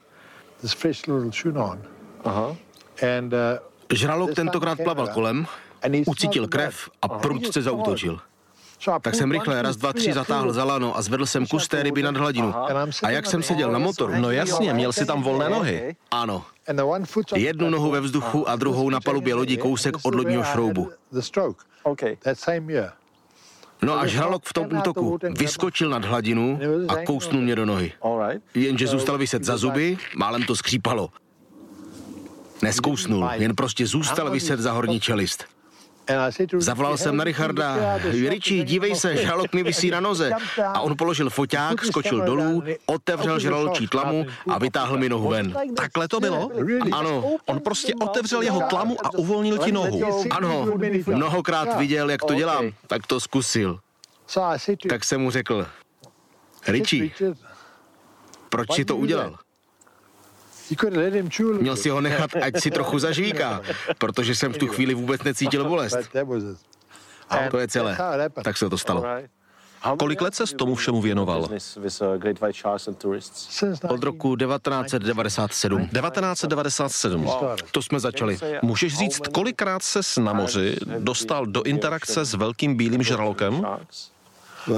Aha. 2.24 2.56
Žralok 3.94 4.34
tentokrát 4.36 4.78
plaval 4.84 5.08
kolem, 5.08 5.46
ucítil 6.08 6.48
krev 6.48 6.90
a 7.02 7.08
prudce 7.08 7.62
zautočil. 7.62 8.20
Tak 9.02 9.16
jsem 9.16 9.32
rychle 9.32 9.62
raz, 9.62 9.78
dva, 9.78 9.94
tři 9.94 10.14
zatáhl 10.14 10.54
za 10.54 10.64
lano 10.64 10.98
a 10.98 11.02
zvedl 11.02 11.26
jsem 11.26 11.48
kus 11.48 11.68
té 11.68 11.84
ryby 11.84 12.04
nad 12.04 12.18
hladinu. 12.18 12.54
A 13.04 13.10
jak 13.10 13.26
jsem 13.26 13.44
seděl 13.44 13.72
na 13.72 13.80
motoru? 13.80 14.14
No 14.20 14.32
jasně, 14.32 14.74
měl 14.74 14.94
si 14.94 15.06
tam 15.06 15.24
volné 15.24 15.50
nohy. 15.50 15.96
Ano. 16.12 16.46
Jednu 17.36 17.70
nohu 17.70 17.92
ve 17.92 18.02
vzduchu 18.02 18.50
a 18.50 18.56
druhou 18.56 18.90
na 18.90 19.00
palubě 19.00 19.36
lodi 19.36 19.58
kousek 19.58 19.96
od 20.04 20.16
lodního 20.16 20.44
šroubu. 20.44 20.92
No 23.84 24.00
a 24.00 24.08
žralok 24.08 24.46
v 24.46 24.54
tom 24.54 24.68
útoku 24.80 25.18
vyskočil 25.38 25.90
nad 25.90 26.06
hladinu 26.06 26.60
a 26.88 26.96
kousnul 26.96 27.42
mě 27.42 27.56
do 27.56 27.66
nohy. 27.66 27.94
Jenže 28.56 28.88
zůstal 28.88 29.18
vyset 29.18 29.44
za 29.44 29.58
zuby, 29.58 29.98
málem 30.16 30.44
to 30.44 30.56
skřípalo. 30.56 31.10
Neskousnul, 32.62 33.30
jen 33.34 33.56
prostě 33.56 33.88
zůstal 33.88 34.30
vyset 34.32 34.60
za 34.60 34.72
horní 34.72 35.00
čelist. 35.00 35.46
Zavolal 36.58 36.98
jsem 36.98 37.18
na 37.18 37.24
Richarda, 37.24 37.98
Richie, 38.30 38.64
dívej 38.64 38.96
se, 38.96 39.16
žralok 39.18 39.54
mi 39.54 39.64
vysí 39.64 39.92
na 39.92 40.00
noze. 40.00 40.32
A 40.74 40.80
on 40.82 40.98
položil 40.98 41.30
foťák, 41.30 41.86
skočil 41.86 42.22
dolů, 42.22 42.64
otevřel 42.86 43.40
žraločí 43.40 43.88
tlamu 43.88 44.26
a 44.50 44.58
vytáhl 44.60 44.98
mi 44.98 45.10
nohu 45.10 45.30
ven. 45.30 45.54
Takhle 45.76 46.08
to 46.08 46.20
bylo? 46.20 46.50
Ano, 46.92 47.38
On 47.46 47.60
prostě 47.60 47.94
otevřel 47.96 48.42
jeho 48.42 48.62
tlamu 48.70 48.98
a 49.06 49.14
uvolnil 49.14 49.58
ti 49.58 49.72
nohu. 49.72 50.02
ano, 50.32 50.66
mnohokrát 51.08 51.78
viděl, 51.78 52.10
jak 52.10 52.22
to 52.22 52.34
dělám, 52.34 52.72
tak 52.88 53.08
to 53.08 53.20
zkusil. 53.20 53.80
Tak 54.90 55.04
jsem 55.04 55.22
mu 55.22 55.32
řekl, 55.32 55.68
Richie, 56.68 57.10
proč 58.50 58.74
si 58.74 58.86
to 58.86 58.96
udělal? 58.98 59.36
Měl 61.60 61.76
si 61.76 61.90
ho 61.90 62.02
nechat, 62.02 62.32
ať 62.42 62.62
si 62.62 62.72
trochu 62.72 63.00
zažvíká, 63.00 63.62
protože 63.98 64.36
jsem 64.36 64.54
v 64.54 64.58
tu 64.58 64.68
chvíli 64.68 64.94
vůbec 64.94 65.24
necítil 65.24 65.66
bolest. 65.70 65.98
A 67.30 67.38
to 67.52 67.58
je 67.58 67.68
celé. 67.68 67.98
Tak 68.44 68.58
se 68.58 68.70
to 68.70 68.78
stalo. 68.78 69.04
Kolik 70.00 70.22
let 70.22 70.36
se 70.36 70.48
s 70.48 70.54
tomu 70.54 70.76
všemu 70.76 71.02
věnoval? 71.02 71.48
Od 73.90 74.04
roku 74.04 74.36
1997. 74.36 75.88
1997. 75.88 77.30
To 77.72 77.82
jsme 77.82 78.00
začali. 78.00 78.38
Můžeš 78.62 78.98
říct, 78.98 79.20
kolikrát 79.34 79.84
ses 79.84 80.18
na 80.18 80.34
moři 80.34 80.76
dostal 81.00 81.46
do 81.46 81.64
interakce 81.64 82.26
s 82.26 82.34
velkým 82.34 82.76
bílým 82.76 83.04
žralokem? 83.04 83.66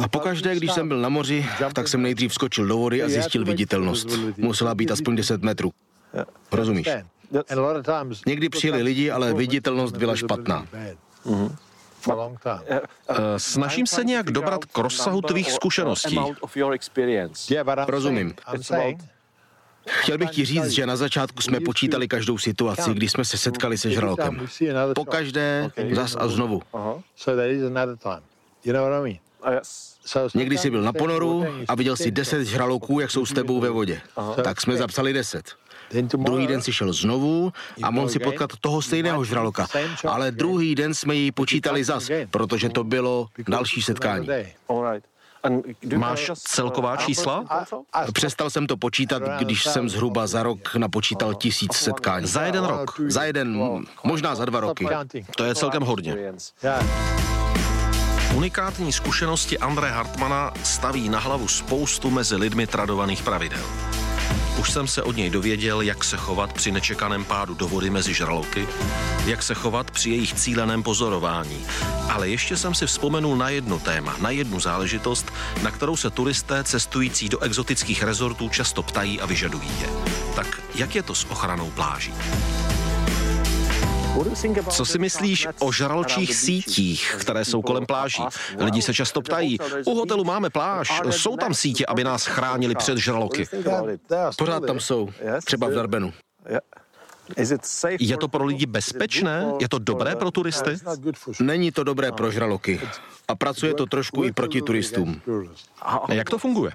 A 0.03 0.07
pokaždé, 0.07 0.55
když 0.55 0.71
jsem 0.71 0.87
byl 0.87 1.01
na 1.01 1.09
moři, 1.09 1.45
tak 1.73 1.87
jsem 1.87 2.01
nejdřív 2.01 2.33
skočil 2.33 2.67
do 2.67 2.77
vody 2.77 3.03
a 3.03 3.09
zjistil 3.09 3.45
viditelnost. 3.45 4.07
Musela 4.37 4.75
být 4.75 4.91
aspoň 4.91 5.15
10 5.15 5.41
metrů. 5.41 5.71
Rozumíš? 6.51 6.87
Někdy 8.27 8.49
přijeli 8.49 8.81
lidi, 8.81 9.11
ale 9.11 9.33
viditelnost 9.33 9.97
byla 9.97 10.15
špatná. 10.15 10.67
Eh, 12.67 12.81
Snažím 13.37 13.87
se 13.87 14.03
nějak 14.03 14.31
dobrat 14.31 14.65
k 14.65 14.77
rozsahu 14.77 15.21
tvých 15.21 15.51
zkušeností. 15.51 16.19
Rozumím. 17.87 18.33
Chtěl 19.87 20.17
bych 20.17 20.29
ti 20.29 20.45
říct, 20.45 20.67
že 20.69 20.85
na 20.85 20.95
začátku 20.95 21.41
jsme 21.41 21.59
počítali 21.59 22.07
každou 22.07 22.37
situaci, 22.37 22.93
kdy 22.93 23.09
jsme 23.09 23.25
se 23.25 23.37
setkali 23.37 23.77
se 23.77 23.91
žralokem. 23.91 24.47
Pokaždé, 24.95 25.71
zas 25.93 26.15
a 26.19 26.27
znovu. 26.27 26.61
Někdy 30.35 30.57
jsi 30.57 30.69
byl 30.69 30.81
na 30.81 30.93
ponoru 30.93 31.45
a 31.67 31.75
viděl 31.75 31.95
si 31.97 32.11
deset 32.11 32.45
žraloků, 32.45 32.99
jak 32.99 33.11
jsou 33.11 33.25
s 33.25 33.33
tebou 33.33 33.59
ve 33.59 33.69
vodě. 33.69 34.01
Tak 34.43 34.61
jsme 34.61 34.77
zapsali 34.77 35.13
deset. 35.13 35.51
Druhý 36.01 36.47
den 36.47 36.61
si 36.61 36.73
šel 36.73 36.93
znovu 36.93 37.53
a 37.83 37.91
mohl 37.91 38.09
si 38.09 38.19
potkat 38.19 38.49
toho 38.61 38.81
stejného 38.81 39.23
žraloka. 39.23 39.67
Ale 40.07 40.31
druhý 40.31 40.75
den 40.75 40.93
jsme 40.93 41.15
ji 41.15 41.31
počítali 41.31 41.83
zas, 41.83 42.09
protože 42.31 42.69
to 42.69 42.83
bylo 42.83 43.27
další 43.47 43.81
setkání. 43.81 44.27
Máš 45.97 46.29
just, 46.29 46.47
uh, 46.47 46.51
celková 46.55 46.97
čísla? 46.97 47.45
Přestal 48.13 48.49
jsem 48.49 48.67
to 48.67 48.77
počítat, 48.77 49.23
když 49.39 49.63
jsem 49.63 49.89
zhruba 49.89 50.27
za 50.27 50.43
rok 50.43 50.75
napočítal 50.75 51.33
tisíc 51.33 51.73
setkání. 51.73 52.27
Za 52.27 52.41
jeden 52.41 52.65
rok. 52.65 53.01
Za 53.07 53.23
jeden, 53.23 53.63
možná 54.03 54.35
za 54.35 54.45
dva 54.45 54.59
roky. 54.59 54.87
To 55.37 55.43
je 55.43 55.55
celkem 55.55 55.83
hodně. 55.83 56.33
Unikátní 58.35 58.91
zkušenosti 58.93 59.57
André 59.57 59.89
Hartmana 59.89 60.53
staví 60.63 61.09
na 61.09 61.19
hlavu 61.19 61.47
spoustu 61.47 62.09
mezi 62.09 62.35
lidmi 62.35 62.67
tradovaných 62.67 63.23
pravidel. 63.23 63.63
Už 64.59 64.71
jsem 64.71 64.87
se 64.87 65.03
od 65.03 65.15
něj 65.15 65.29
dověděl, 65.29 65.81
jak 65.81 66.03
se 66.03 66.17
chovat 66.17 66.53
při 66.53 66.71
nečekaném 66.71 67.25
pádu 67.25 67.53
do 67.53 67.67
vody 67.67 67.89
mezi 67.89 68.13
žraloky, 68.13 68.67
jak 69.25 69.43
se 69.43 69.53
chovat 69.53 69.91
při 69.91 70.09
jejich 70.09 70.33
cíleném 70.33 70.83
pozorování. 70.83 71.65
Ale 72.09 72.29
ještě 72.29 72.57
jsem 72.57 72.75
si 72.75 72.87
vzpomenul 72.87 73.37
na 73.37 73.49
jedno 73.49 73.79
téma, 73.79 74.15
na 74.21 74.29
jednu 74.29 74.59
záležitost, 74.59 75.33
na 75.63 75.71
kterou 75.71 75.95
se 75.95 76.09
turisté 76.09 76.63
cestující 76.63 77.29
do 77.29 77.39
exotických 77.39 78.03
rezortů 78.03 78.49
často 78.49 78.83
ptají 78.83 79.21
a 79.21 79.25
vyžadují 79.25 79.71
je. 79.81 79.87
Tak 80.35 80.61
jak 80.75 80.95
je 80.95 81.03
to 81.03 81.15
s 81.15 81.31
ochranou 81.31 81.71
pláží? 81.71 82.13
Co 84.69 84.85
si 84.85 84.99
myslíš 84.99 85.47
o 85.59 85.71
žraločích 85.71 86.35
sítích, 86.35 87.15
které 87.19 87.45
jsou 87.45 87.61
kolem 87.61 87.85
pláží? 87.85 88.23
Lidi 88.57 88.81
se 88.81 88.93
často 88.93 89.21
ptají, 89.21 89.59
u 89.85 89.95
hotelu 89.95 90.23
máme 90.23 90.49
pláž, 90.49 91.01
jsou 91.09 91.37
tam 91.37 91.53
sítě, 91.53 91.85
aby 91.85 92.03
nás 92.03 92.25
chránili 92.25 92.75
před 92.75 92.97
žraloky. 92.97 93.45
Pořád 94.37 94.65
tam 94.65 94.79
jsou, 94.79 95.09
třeba 95.45 95.67
v 95.67 95.71
Darbenu. 95.71 96.13
Je 97.99 98.17
to 98.17 98.27
pro 98.27 98.45
lidi 98.45 98.65
bezpečné? 98.65 99.45
Je 99.59 99.69
to 99.69 99.79
dobré 99.79 100.15
pro 100.15 100.31
turisty? 100.31 100.77
Není 101.41 101.71
to 101.71 101.83
dobré 101.83 102.11
pro 102.11 102.31
žraloky. 102.31 102.81
A 103.27 103.35
pracuje 103.35 103.73
to 103.73 103.85
trošku 103.85 104.23
i 104.23 104.31
proti 104.31 104.61
turistům. 104.61 105.21
Jak 106.09 106.29
to 106.29 106.37
funguje? 106.37 106.71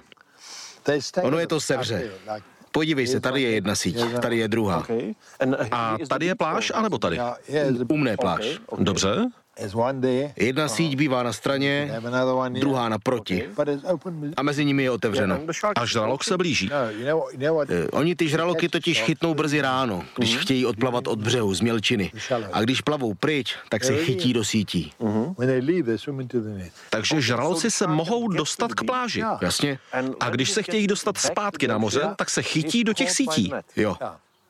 Ono 1.23 1.39
je 1.39 1.47
to 1.47 1.59
sevře. 1.59 2.11
Podívej 2.71 3.07
se, 3.07 3.19
tady 3.19 3.41
je 3.41 3.49
jedna 3.51 3.75
síť, 3.75 3.97
tady 4.21 4.37
je 4.37 4.47
druhá. 4.47 4.85
A 5.71 5.97
tady 6.09 6.25
je 6.25 6.35
pláž, 6.35 6.71
anebo 6.75 6.97
tady? 6.97 7.19
Umné 7.89 8.17
pláž. 8.17 8.59
Dobře. 8.77 9.25
Jedna 10.37 10.67
síť 10.67 10.95
bývá 10.95 11.23
na 11.23 11.33
straně, 11.33 11.91
druhá 12.59 12.89
naproti. 12.89 13.49
A 14.37 14.43
mezi 14.43 14.65
nimi 14.65 14.83
je 14.83 14.91
otevřeno. 14.91 15.39
A 15.75 15.85
žralok 15.85 16.23
se 16.23 16.37
blíží. 16.37 16.69
Eh, 17.69 17.87
Oni 17.91 18.15
ty 18.15 18.29
žraloky 18.29 18.69
totiž 18.69 19.01
chytnou 19.01 19.33
brzy 19.33 19.61
ráno, 19.61 20.03
když 20.17 20.37
chtějí 20.37 20.65
odplavat 20.65 21.07
od 21.07 21.19
břehu 21.19 21.53
z 21.53 21.61
mělčiny. 21.61 22.11
A 22.51 22.61
když 22.61 22.81
plavou 22.81 23.13
pryč, 23.13 23.55
tak 23.69 23.83
se 23.83 23.95
chytí 23.97 24.33
do 24.33 24.43
sítí. 24.43 24.93
Takže 26.89 27.21
žraloci 27.21 27.71
se 27.71 27.87
mohou 27.87 28.27
dostat 28.27 28.73
k 28.73 28.83
pláži. 28.83 29.23
Jasně? 29.41 29.79
A 30.19 30.29
když 30.29 30.51
se 30.51 30.63
chtějí 30.63 30.87
dostat 30.87 31.17
zpátky 31.17 31.67
na 31.67 31.77
moře, 31.77 32.01
tak 32.15 32.29
se 32.29 32.41
chytí 32.41 32.83
do 32.83 32.93
těch 32.93 33.11
sítí. 33.11 33.51
Jo. 33.75 33.95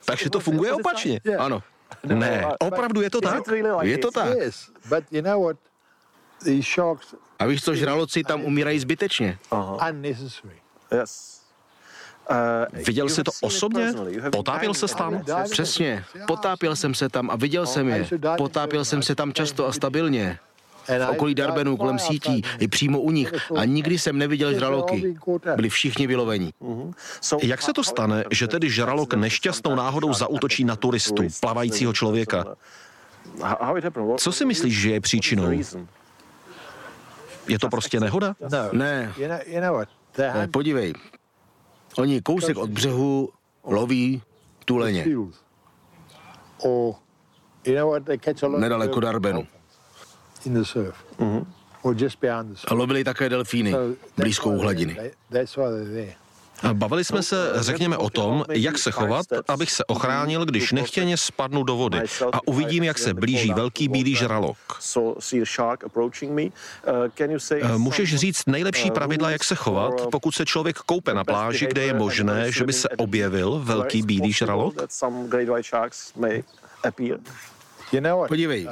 Takže 0.06 0.30
to 0.30 0.40
funguje 0.40 0.74
opačně. 0.74 1.20
Ano. 1.40 1.64
Ne, 2.04 2.46
opravdu 2.60 3.02
je 3.02 3.10
to 3.10 3.22
tak? 3.22 3.44
Je 3.82 3.98
to 3.98 4.12
tak. 4.12 4.28
A 7.40 7.46
víš 7.46 7.64
co, 7.64 7.76
žraloci 7.76 8.24
tam 8.24 8.42
umírají 8.44 8.80
zbytečně. 8.80 9.38
Yes. 10.92 11.40
Uh, 12.30 12.80
Viděl 12.86 13.10
jsi 13.10 13.24
to 13.24 13.32
osobně? 13.42 13.94
Potápěl 14.32 14.74
se 14.74 14.88
tam? 14.96 15.24
Přesně. 15.52 16.06
Potápěl 16.28 16.76
jsem 16.76 16.94
se 16.94 17.10
tam 17.10 17.30
a 17.30 17.36
viděl 17.36 17.66
jsem 17.66 17.88
je. 17.90 18.08
Potápěl 18.38 18.86
jsem 18.86 19.04
se 19.04 19.16
tam 19.16 19.34
často 19.34 19.68
a 19.68 19.72
stabilně. 19.72 20.40
V 20.90 21.10
okolí 21.10 21.36
Darbenu, 21.36 21.78
kolem 21.78 22.00
sítí, 22.00 22.42
i 22.60 22.68
přímo 22.68 23.02
u 23.02 23.12
nich. 23.12 23.34
A 23.56 23.66
nikdy 23.66 24.00
jsem 24.00 24.18
neviděl 24.18 24.54
žraloky. 24.54 25.16
Byli 25.56 25.70
všichni 25.70 26.08
vylovení. 26.08 26.54
Jak 27.42 27.62
se 27.62 27.74
to 27.74 27.84
stane, 27.84 28.24
že 28.32 28.48
tedy 28.48 28.70
žralok 28.70 29.14
nešťastnou 29.14 29.76
náhodou 29.76 30.14
zautočí 30.14 30.64
na 30.64 30.76
turistu, 30.76 31.24
plavajícího 31.42 31.94
člověka? 31.94 32.46
Co 34.18 34.32
si 34.32 34.46
myslíš, 34.46 34.82
že 34.82 34.92
je 34.92 35.02
příčinou? 35.02 35.52
Je 37.48 37.60
to 37.60 37.70
prostě 37.70 38.00
nehoda? 38.00 38.36
Ne, 38.72 39.14
eh, 40.44 40.48
podívej. 40.48 40.94
Oni 41.98 42.22
kousek 42.22 42.58
od 42.58 42.70
břehu 42.70 43.30
loví 43.64 44.22
tuleně. 44.66 45.06
nedaleko 48.60 49.00
Darbenu. 49.00 49.48
Lovili 52.72 53.04
také 53.04 53.30
delfíny 53.30 53.74
blízko 54.18 54.50
hladiny. 54.50 54.98
Bavili 56.74 57.06
jsme 57.06 57.24
se, 57.24 57.52
řekněme, 57.56 57.98
o 57.98 58.10
tom, 58.10 58.46
jak 58.52 58.78
se 58.78 58.92
chovat, 58.92 59.26
abych 59.48 59.72
se 59.72 59.86
ochránil, 59.86 60.46
když 60.46 60.72
nechtěně 60.72 61.18
spadnu 61.18 61.64
do 61.64 61.76
vody. 61.76 61.98
a 62.32 62.48
uvidím, 62.48 62.84
jak 62.84 62.98
se 62.98 63.14
blíží 63.14 63.54
velký 63.54 63.88
bílý 63.88 64.16
žralok. 64.16 64.58
Můžeš 67.78 68.16
říct 68.16 68.46
nejlepší 68.48 68.92
pravidla, 68.92 69.30
jak 69.32 69.44
se 69.44 69.56
chovat, 69.56 69.94
pokud 70.12 70.36
se 70.36 70.46
člověk 70.46 70.78
koupe 70.78 71.14
na 71.14 71.24
pláži, 71.24 71.68
kde 71.68 71.84
je 71.84 71.94
možné, 71.94 72.52
že 72.52 72.64
by 72.64 72.74
se 72.74 72.90
objevil 72.90 73.62
velký 73.64 74.02
bílý 74.02 74.34
žralok? 74.34 74.74
Podívej, 78.28 78.68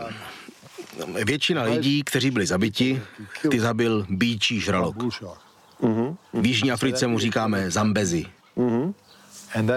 většina 1.26 1.64
lidí, 1.64 2.04
kteří 2.04 2.32
byli 2.32 2.46
zabiti, 2.46 3.02
ty 3.52 3.60
zabil 3.60 4.06
bíčí 4.10 4.60
žralok. 4.60 4.96
V 6.34 6.46
Jižní 6.46 6.72
Africe 6.72 7.08
mu 7.08 7.20
říkáme 7.20 7.72
zambezi. 7.72 8.26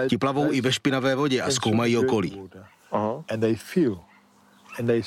Ti 0.09 0.17
plavou 0.17 0.51
i 0.51 0.61
ve 0.61 0.71
špinavé 0.71 1.15
vodě 1.15 1.41
a 1.41 1.51
zkoumají 1.51 1.97
okolí. 1.97 2.49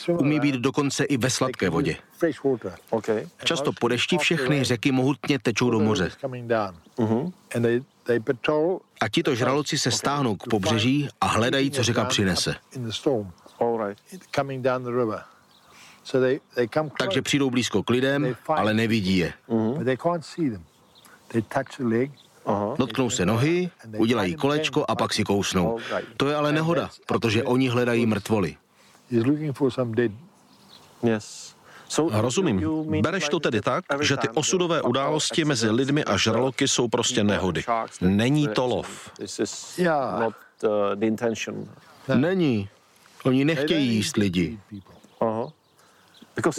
Umí 0.08 0.40
být 0.40 0.54
dokonce 0.54 1.04
i 1.04 1.16
ve 1.16 1.30
sladké 1.30 1.70
vodě. 1.70 1.96
Často 3.44 3.72
po 3.72 3.88
dešti 3.88 4.18
všechny 4.18 4.64
řeky 4.64 4.92
mohutně 4.92 5.38
tečou 5.38 5.70
do 5.70 5.80
moře. 5.80 6.10
A 9.00 9.08
tito 9.08 9.34
žraloci 9.34 9.78
se 9.78 9.90
stáhnou 9.90 10.36
k 10.36 10.48
pobřeží 10.50 11.08
a 11.20 11.26
hledají, 11.26 11.70
co 11.70 11.82
řeka 11.82 12.04
přinese. 12.04 12.54
Takže 16.98 17.22
přijdou 17.22 17.50
blízko 17.50 17.82
k 17.82 17.90
lidem, 17.90 18.36
ale 18.48 18.74
nevidí 18.74 19.16
je. 19.16 19.32
Dotknou 22.78 23.10
se 23.10 23.26
nohy, 23.26 23.70
udělají 23.96 24.34
kolečko 24.34 24.84
a 24.88 24.94
pak 24.94 25.12
si 25.14 25.24
kousnou. 25.24 25.78
To 26.16 26.28
je 26.28 26.36
ale 26.36 26.52
nehoda, 26.52 26.90
protože 27.06 27.42
oni 27.44 27.68
hledají 27.68 28.06
mrtvoly. 28.06 28.56
Rozumím. 32.10 32.62
Bereš 33.02 33.28
to 33.28 33.40
tedy 33.40 33.60
tak, 33.60 33.84
že 34.00 34.16
ty 34.16 34.28
osudové 34.28 34.82
události 34.82 35.44
mezi 35.44 35.70
lidmi 35.70 36.04
a 36.04 36.16
žraloky 36.16 36.68
jsou 36.68 36.88
prostě 36.88 37.24
nehody. 37.24 37.64
Není 38.00 38.48
to 38.48 38.66
lov. 38.66 39.10
Není. 42.14 42.68
Oni 43.24 43.44
nechtějí 43.44 43.94
jíst 43.94 44.16
lidi. 44.16 44.58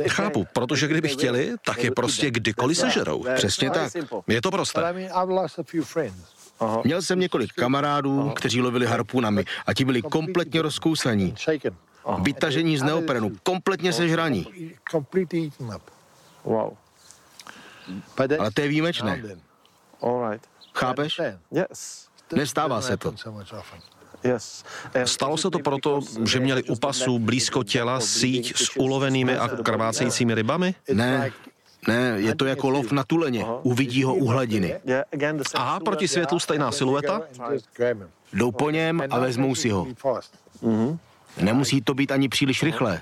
Chápu, 0.08 0.48
protože 0.54 0.88
kdyby 0.88 1.10
chtěli, 1.10 1.56
tak 1.66 1.84
je 1.84 1.92
prostě 1.92 2.32
kdykoliv 2.32 2.78
sežerou. 2.78 3.26
Přesně 3.36 3.70
tak. 3.70 3.92
Je 4.28 4.42
to 4.42 4.52
prosté. 4.52 4.94
Měl 6.84 7.02
jsem 7.02 7.20
několik 7.20 7.54
kamarádů, 7.54 8.30
kteří 8.30 8.62
lovili 8.62 8.86
harpunami 8.86 9.46
a 9.66 9.74
ti 9.74 9.86
byli 9.86 10.02
kompletně 10.02 10.62
rozkousaní. 10.62 11.36
Vytažení 12.22 12.78
z 12.78 12.84
neoprenu, 12.84 13.32
kompletně 13.44 13.94
sežraní. 13.94 14.48
Ale 18.40 18.52
to 18.54 18.62
je 18.62 18.68
výjimečné. 18.68 19.24
Chápeš? 20.76 21.22
Nestává 22.36 22.82
se 22.82 22.98
to. 22.98 23.14
Stalo 25.06 25.38
se 25.38 25.50
to 25.50 25.60
proto, 25.60 26.00
že 26.26 26.40
měli 26.40 26.64
u 26.64 26.76
pasu 26.76 27.20
blízko 27.20 27.64
těla 27.64 28.00
síť 28.00 28.58
s 28.58 28.78
ulovenými 28.78 29.38
a 29.38 29.48
krvácejícími 29.48 30.36
rybami? 30.36 30.76
Ne, 30.94 31.32
ne, 31.88 32.16
je 32.18 32.36
to 32.36 32.46
jako 32.46 32.70
lov 32.70 32.92
na 32.92 33.04
tuleně. 33.04 33.46
Uvidí 33.64 34.04
ho 34.04 34.16
u 34.16 34.26
hladiny. 34.26 34.80
Aha, 35.54 35.80
proti 35.80 36.08
světlu 36.08 36.40
stejná 36.40 36.72
silueta? 36.72 37.22
Jdou 38.34 38.52
po 38.52 38.70
něm 38.70 39.04
a 39.10 39.20
vezmou 39.20 39.56
si 39.56 39.70
ho. 39.70 39.88
Nemusí 41.38 41.82
to 41.82 41.94
být 41.94 42.12
ani 42.12 42.30
příliš 42.30 42.64
rychlé. 42.64 43.02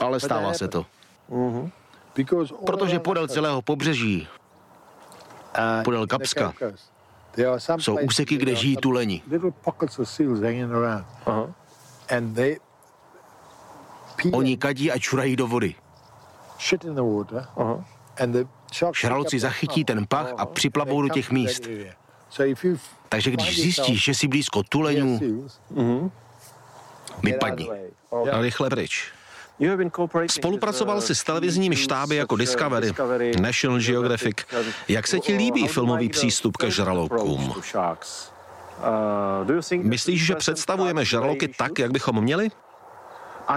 Ale 0.00 0.20
stává 0.20 0.54
se 0.54 0.68
to. 0.68 0.86
Protože 2.66 2.98
podél 2.98 3.28
celého 3.28 3.62
pobřeží, 3.62 4.28
podél 5.84 6.06
Kapska, 6.06 6.52
jsou 7.78 7.98
úseky, 7.98 8.36
kde 8.36 8.54
žijí 8.54 8.76
tuleni. 8.76 9.22
Oni 14.32 14.56
kadí 14.56 14.90
a 14.90 14.98
čurají 14.98 15.36
do 15.36 15.46
vody. 15.46 15.74
Šraloci 18.92 19.38
zachytí 19.38 19.84
ten 19.84 20.06
pach 20.06 20.32
a 20.38 20.46
připlavou 20.46 21.02
do 21.02 21.08
těch 21.08 21.30
míst. 21.30 21.62
Takže 23.08 23.30
když 23.30 23.62
zjistíš, 23.62 24.04
že 24.04 24.14
jsi 24.14 24.28
blízko 24.28 24.62
tuleňů, 24.62 25.20
vypadni. 27.22 27.68
Rychle 28.40 28.70
pryč. 28.70 29.12
Spolupracoval 30.30 31.00
jsi 31.00 31.14
s 31.14 31.24
televizními 31.24 31.76
štáby 31.76 32.16
jako 32.16 32.36
Discovery, 32.36 32.92
National 33.40 33.80
Geographic. 33.80 34.36
Jak 34.88 35.06
se 35.06 35.20
ti 35.20 35.36
líbí 35.36 35.68
filmový 35.68 36.08
přístup 36.08 36.56
ke 36.56 36.70
žralokům? 36.70 37.54
Myslíš, 39.82 40.26
že 40.26 40.34
představujeme 40.34 41.04
žraloky 41.04 41.48
tak, 41.48 41.78
jak 41.78 41.90
bychom 41.90 42.20
měli? 42.20 42.48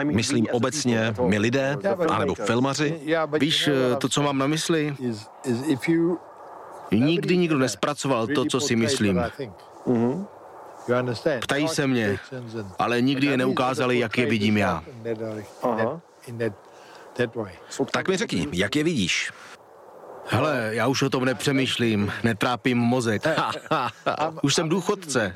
Myslím 0.03 0.47
obecně 0.51 1.13
my 1.21 1.39
lidé, 1.39 1.77
anebo 2.10 2.36
filmaři? 2.36 3.01
Víš, 3.39 3.69
to, 3.97 4.10
co 4.10 4.21
mám 4.21 4.38
na 4.38 4.47
mysli? 4.47 4.95
Nikdy 6.91 7.38
nikdo 7.38 7.58
nespracoval 7.58 8.27
to, 8.27 8.45
co 8.45 8.60
si 8.60 8.75
myslím. 8.75 9.21
Ptají 11.41 11.67
se 11.67 11.88
mě, 11.88 12.19
ale 12.80 13.02
nikdy 13.02 13.28
je 13.28 13.38
neukázali, 13.38 14.00
jak 14.00 14.17
je 14.17 14.26
vidím 14.26 14.58
já. 14.58 14.84
Aha. 15.63 16.02
Tak 17.91 18.08
mi 18.08 18.17
řekni, 18.17 18.48
jak 18.52 18.76
je 18.76 18.84
vidíš? 18.84 19.32
Hele, 20.28 20.69
já 20.71 20.88
už 20.88 21.02
o 21.02 21.10
tom 21.10 21.26
nepřemýšlím, 21.26 22.13
netrápím 22.24 22.78
mozek. 22.78 23.24
už 24.43 24.56
jsem 24.56 24.69
důchodce. 24.69 25.34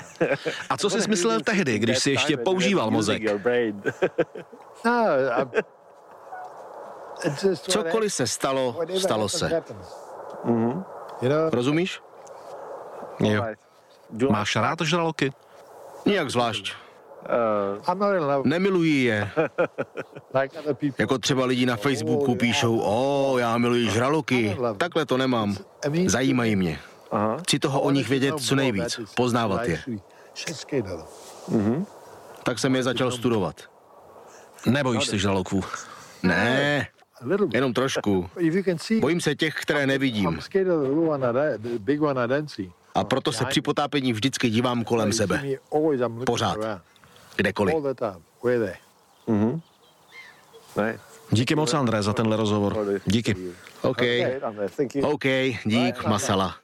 A 0.70 0.78
co 0.78 0.90
jsi 0.90 1.10
myslel 1.10 1.40
tehdy, 1.42 1.80
když 1.80 2.00
jsi 2.00 2.12
ještě 2.12 2.38
používal 2.38 2.92
mozek? 2.92 3.22
Cokoliv 7.56 8.14
se 8.14 8.28
stalo, 8.28 8.80
stalo 8.98 9.30
se. 9.30 9.64
Rozumíš? 11.52 12.02
Jo. 13.20 13.46
Máš 14.30 14.56
rád 14.56 14.82
žraloky? 14.82 15.32
Nijak 16.06 16.30
zvlášť. 16.30 16.74
Nemiluji 18.46 19.04
je. 19.04 19.30
Jako 20.98 21.18
třeba 21.18 21.46
lidi 21.46 21.66
na 21.66 21.76
Facebooku 21.76 22.36
píšou, 22.36 22.80
o, 22.84 23.38
já 23.38 23.58
miluji 23.58 23.90
žraloky. 23.90 24.58
Takhle 24.78 25.06
to 25.06 25.18
nemám. 25.18 25.56
Zajímají 26.10 26.56
mě. 26.56 26.80
Chci 27.40 27.60
toho 27.60 27.82
o 27.82 27.92
nich 27.92 28.10
vědět 28.10 28.36
co 28.38 28.56
nejvíc, 28.56 29.00
poznávat 29.16 29.68
je. 29.68 29.80
Tak 32.44 32.60
jsem 32.60 32.76
je 32.76 32.84
začal 32.84 33.12
studovat. 33.12 33.56
Nebojíš 34.66 35.06
se 35.06 35.18
žraloků? 35.18 35.62
Ne, 36.24 36.88
jenom 37.54 37.74
trošku. 37.74 38.30
Bojím 39.00 39.22
se 39.22 39.36
těch, 39.36 39.56
které 39.56 39.88
nevidím. 39.88 40.40
A 42.96 43.04
proto 43.04 43.32
se 43.32 43.46
při 43.46 43.62
potápění 43.62 44.14
vždycky 44.14 44.50
dívám 44.50 44.84
kolem 44.84 45.14
sebe. 45.14 45.44
Pořád. 46.26 46.58
Kdekoliv. 47.36 47.76
Mm-hmm. 49.28 49.62
Díky 51.32 51.56
moc, 51.56 51.74
André, 51.74 52.04
za 52.04 52.14
tenhle 52.14 52.38
rozhovor. 52.38 53.00
Díky. 53.06 53.36
OK. 53.82 54.02
OK, 55.04 55.26
dík, 55.66 56.06
masala. 56.08 56.56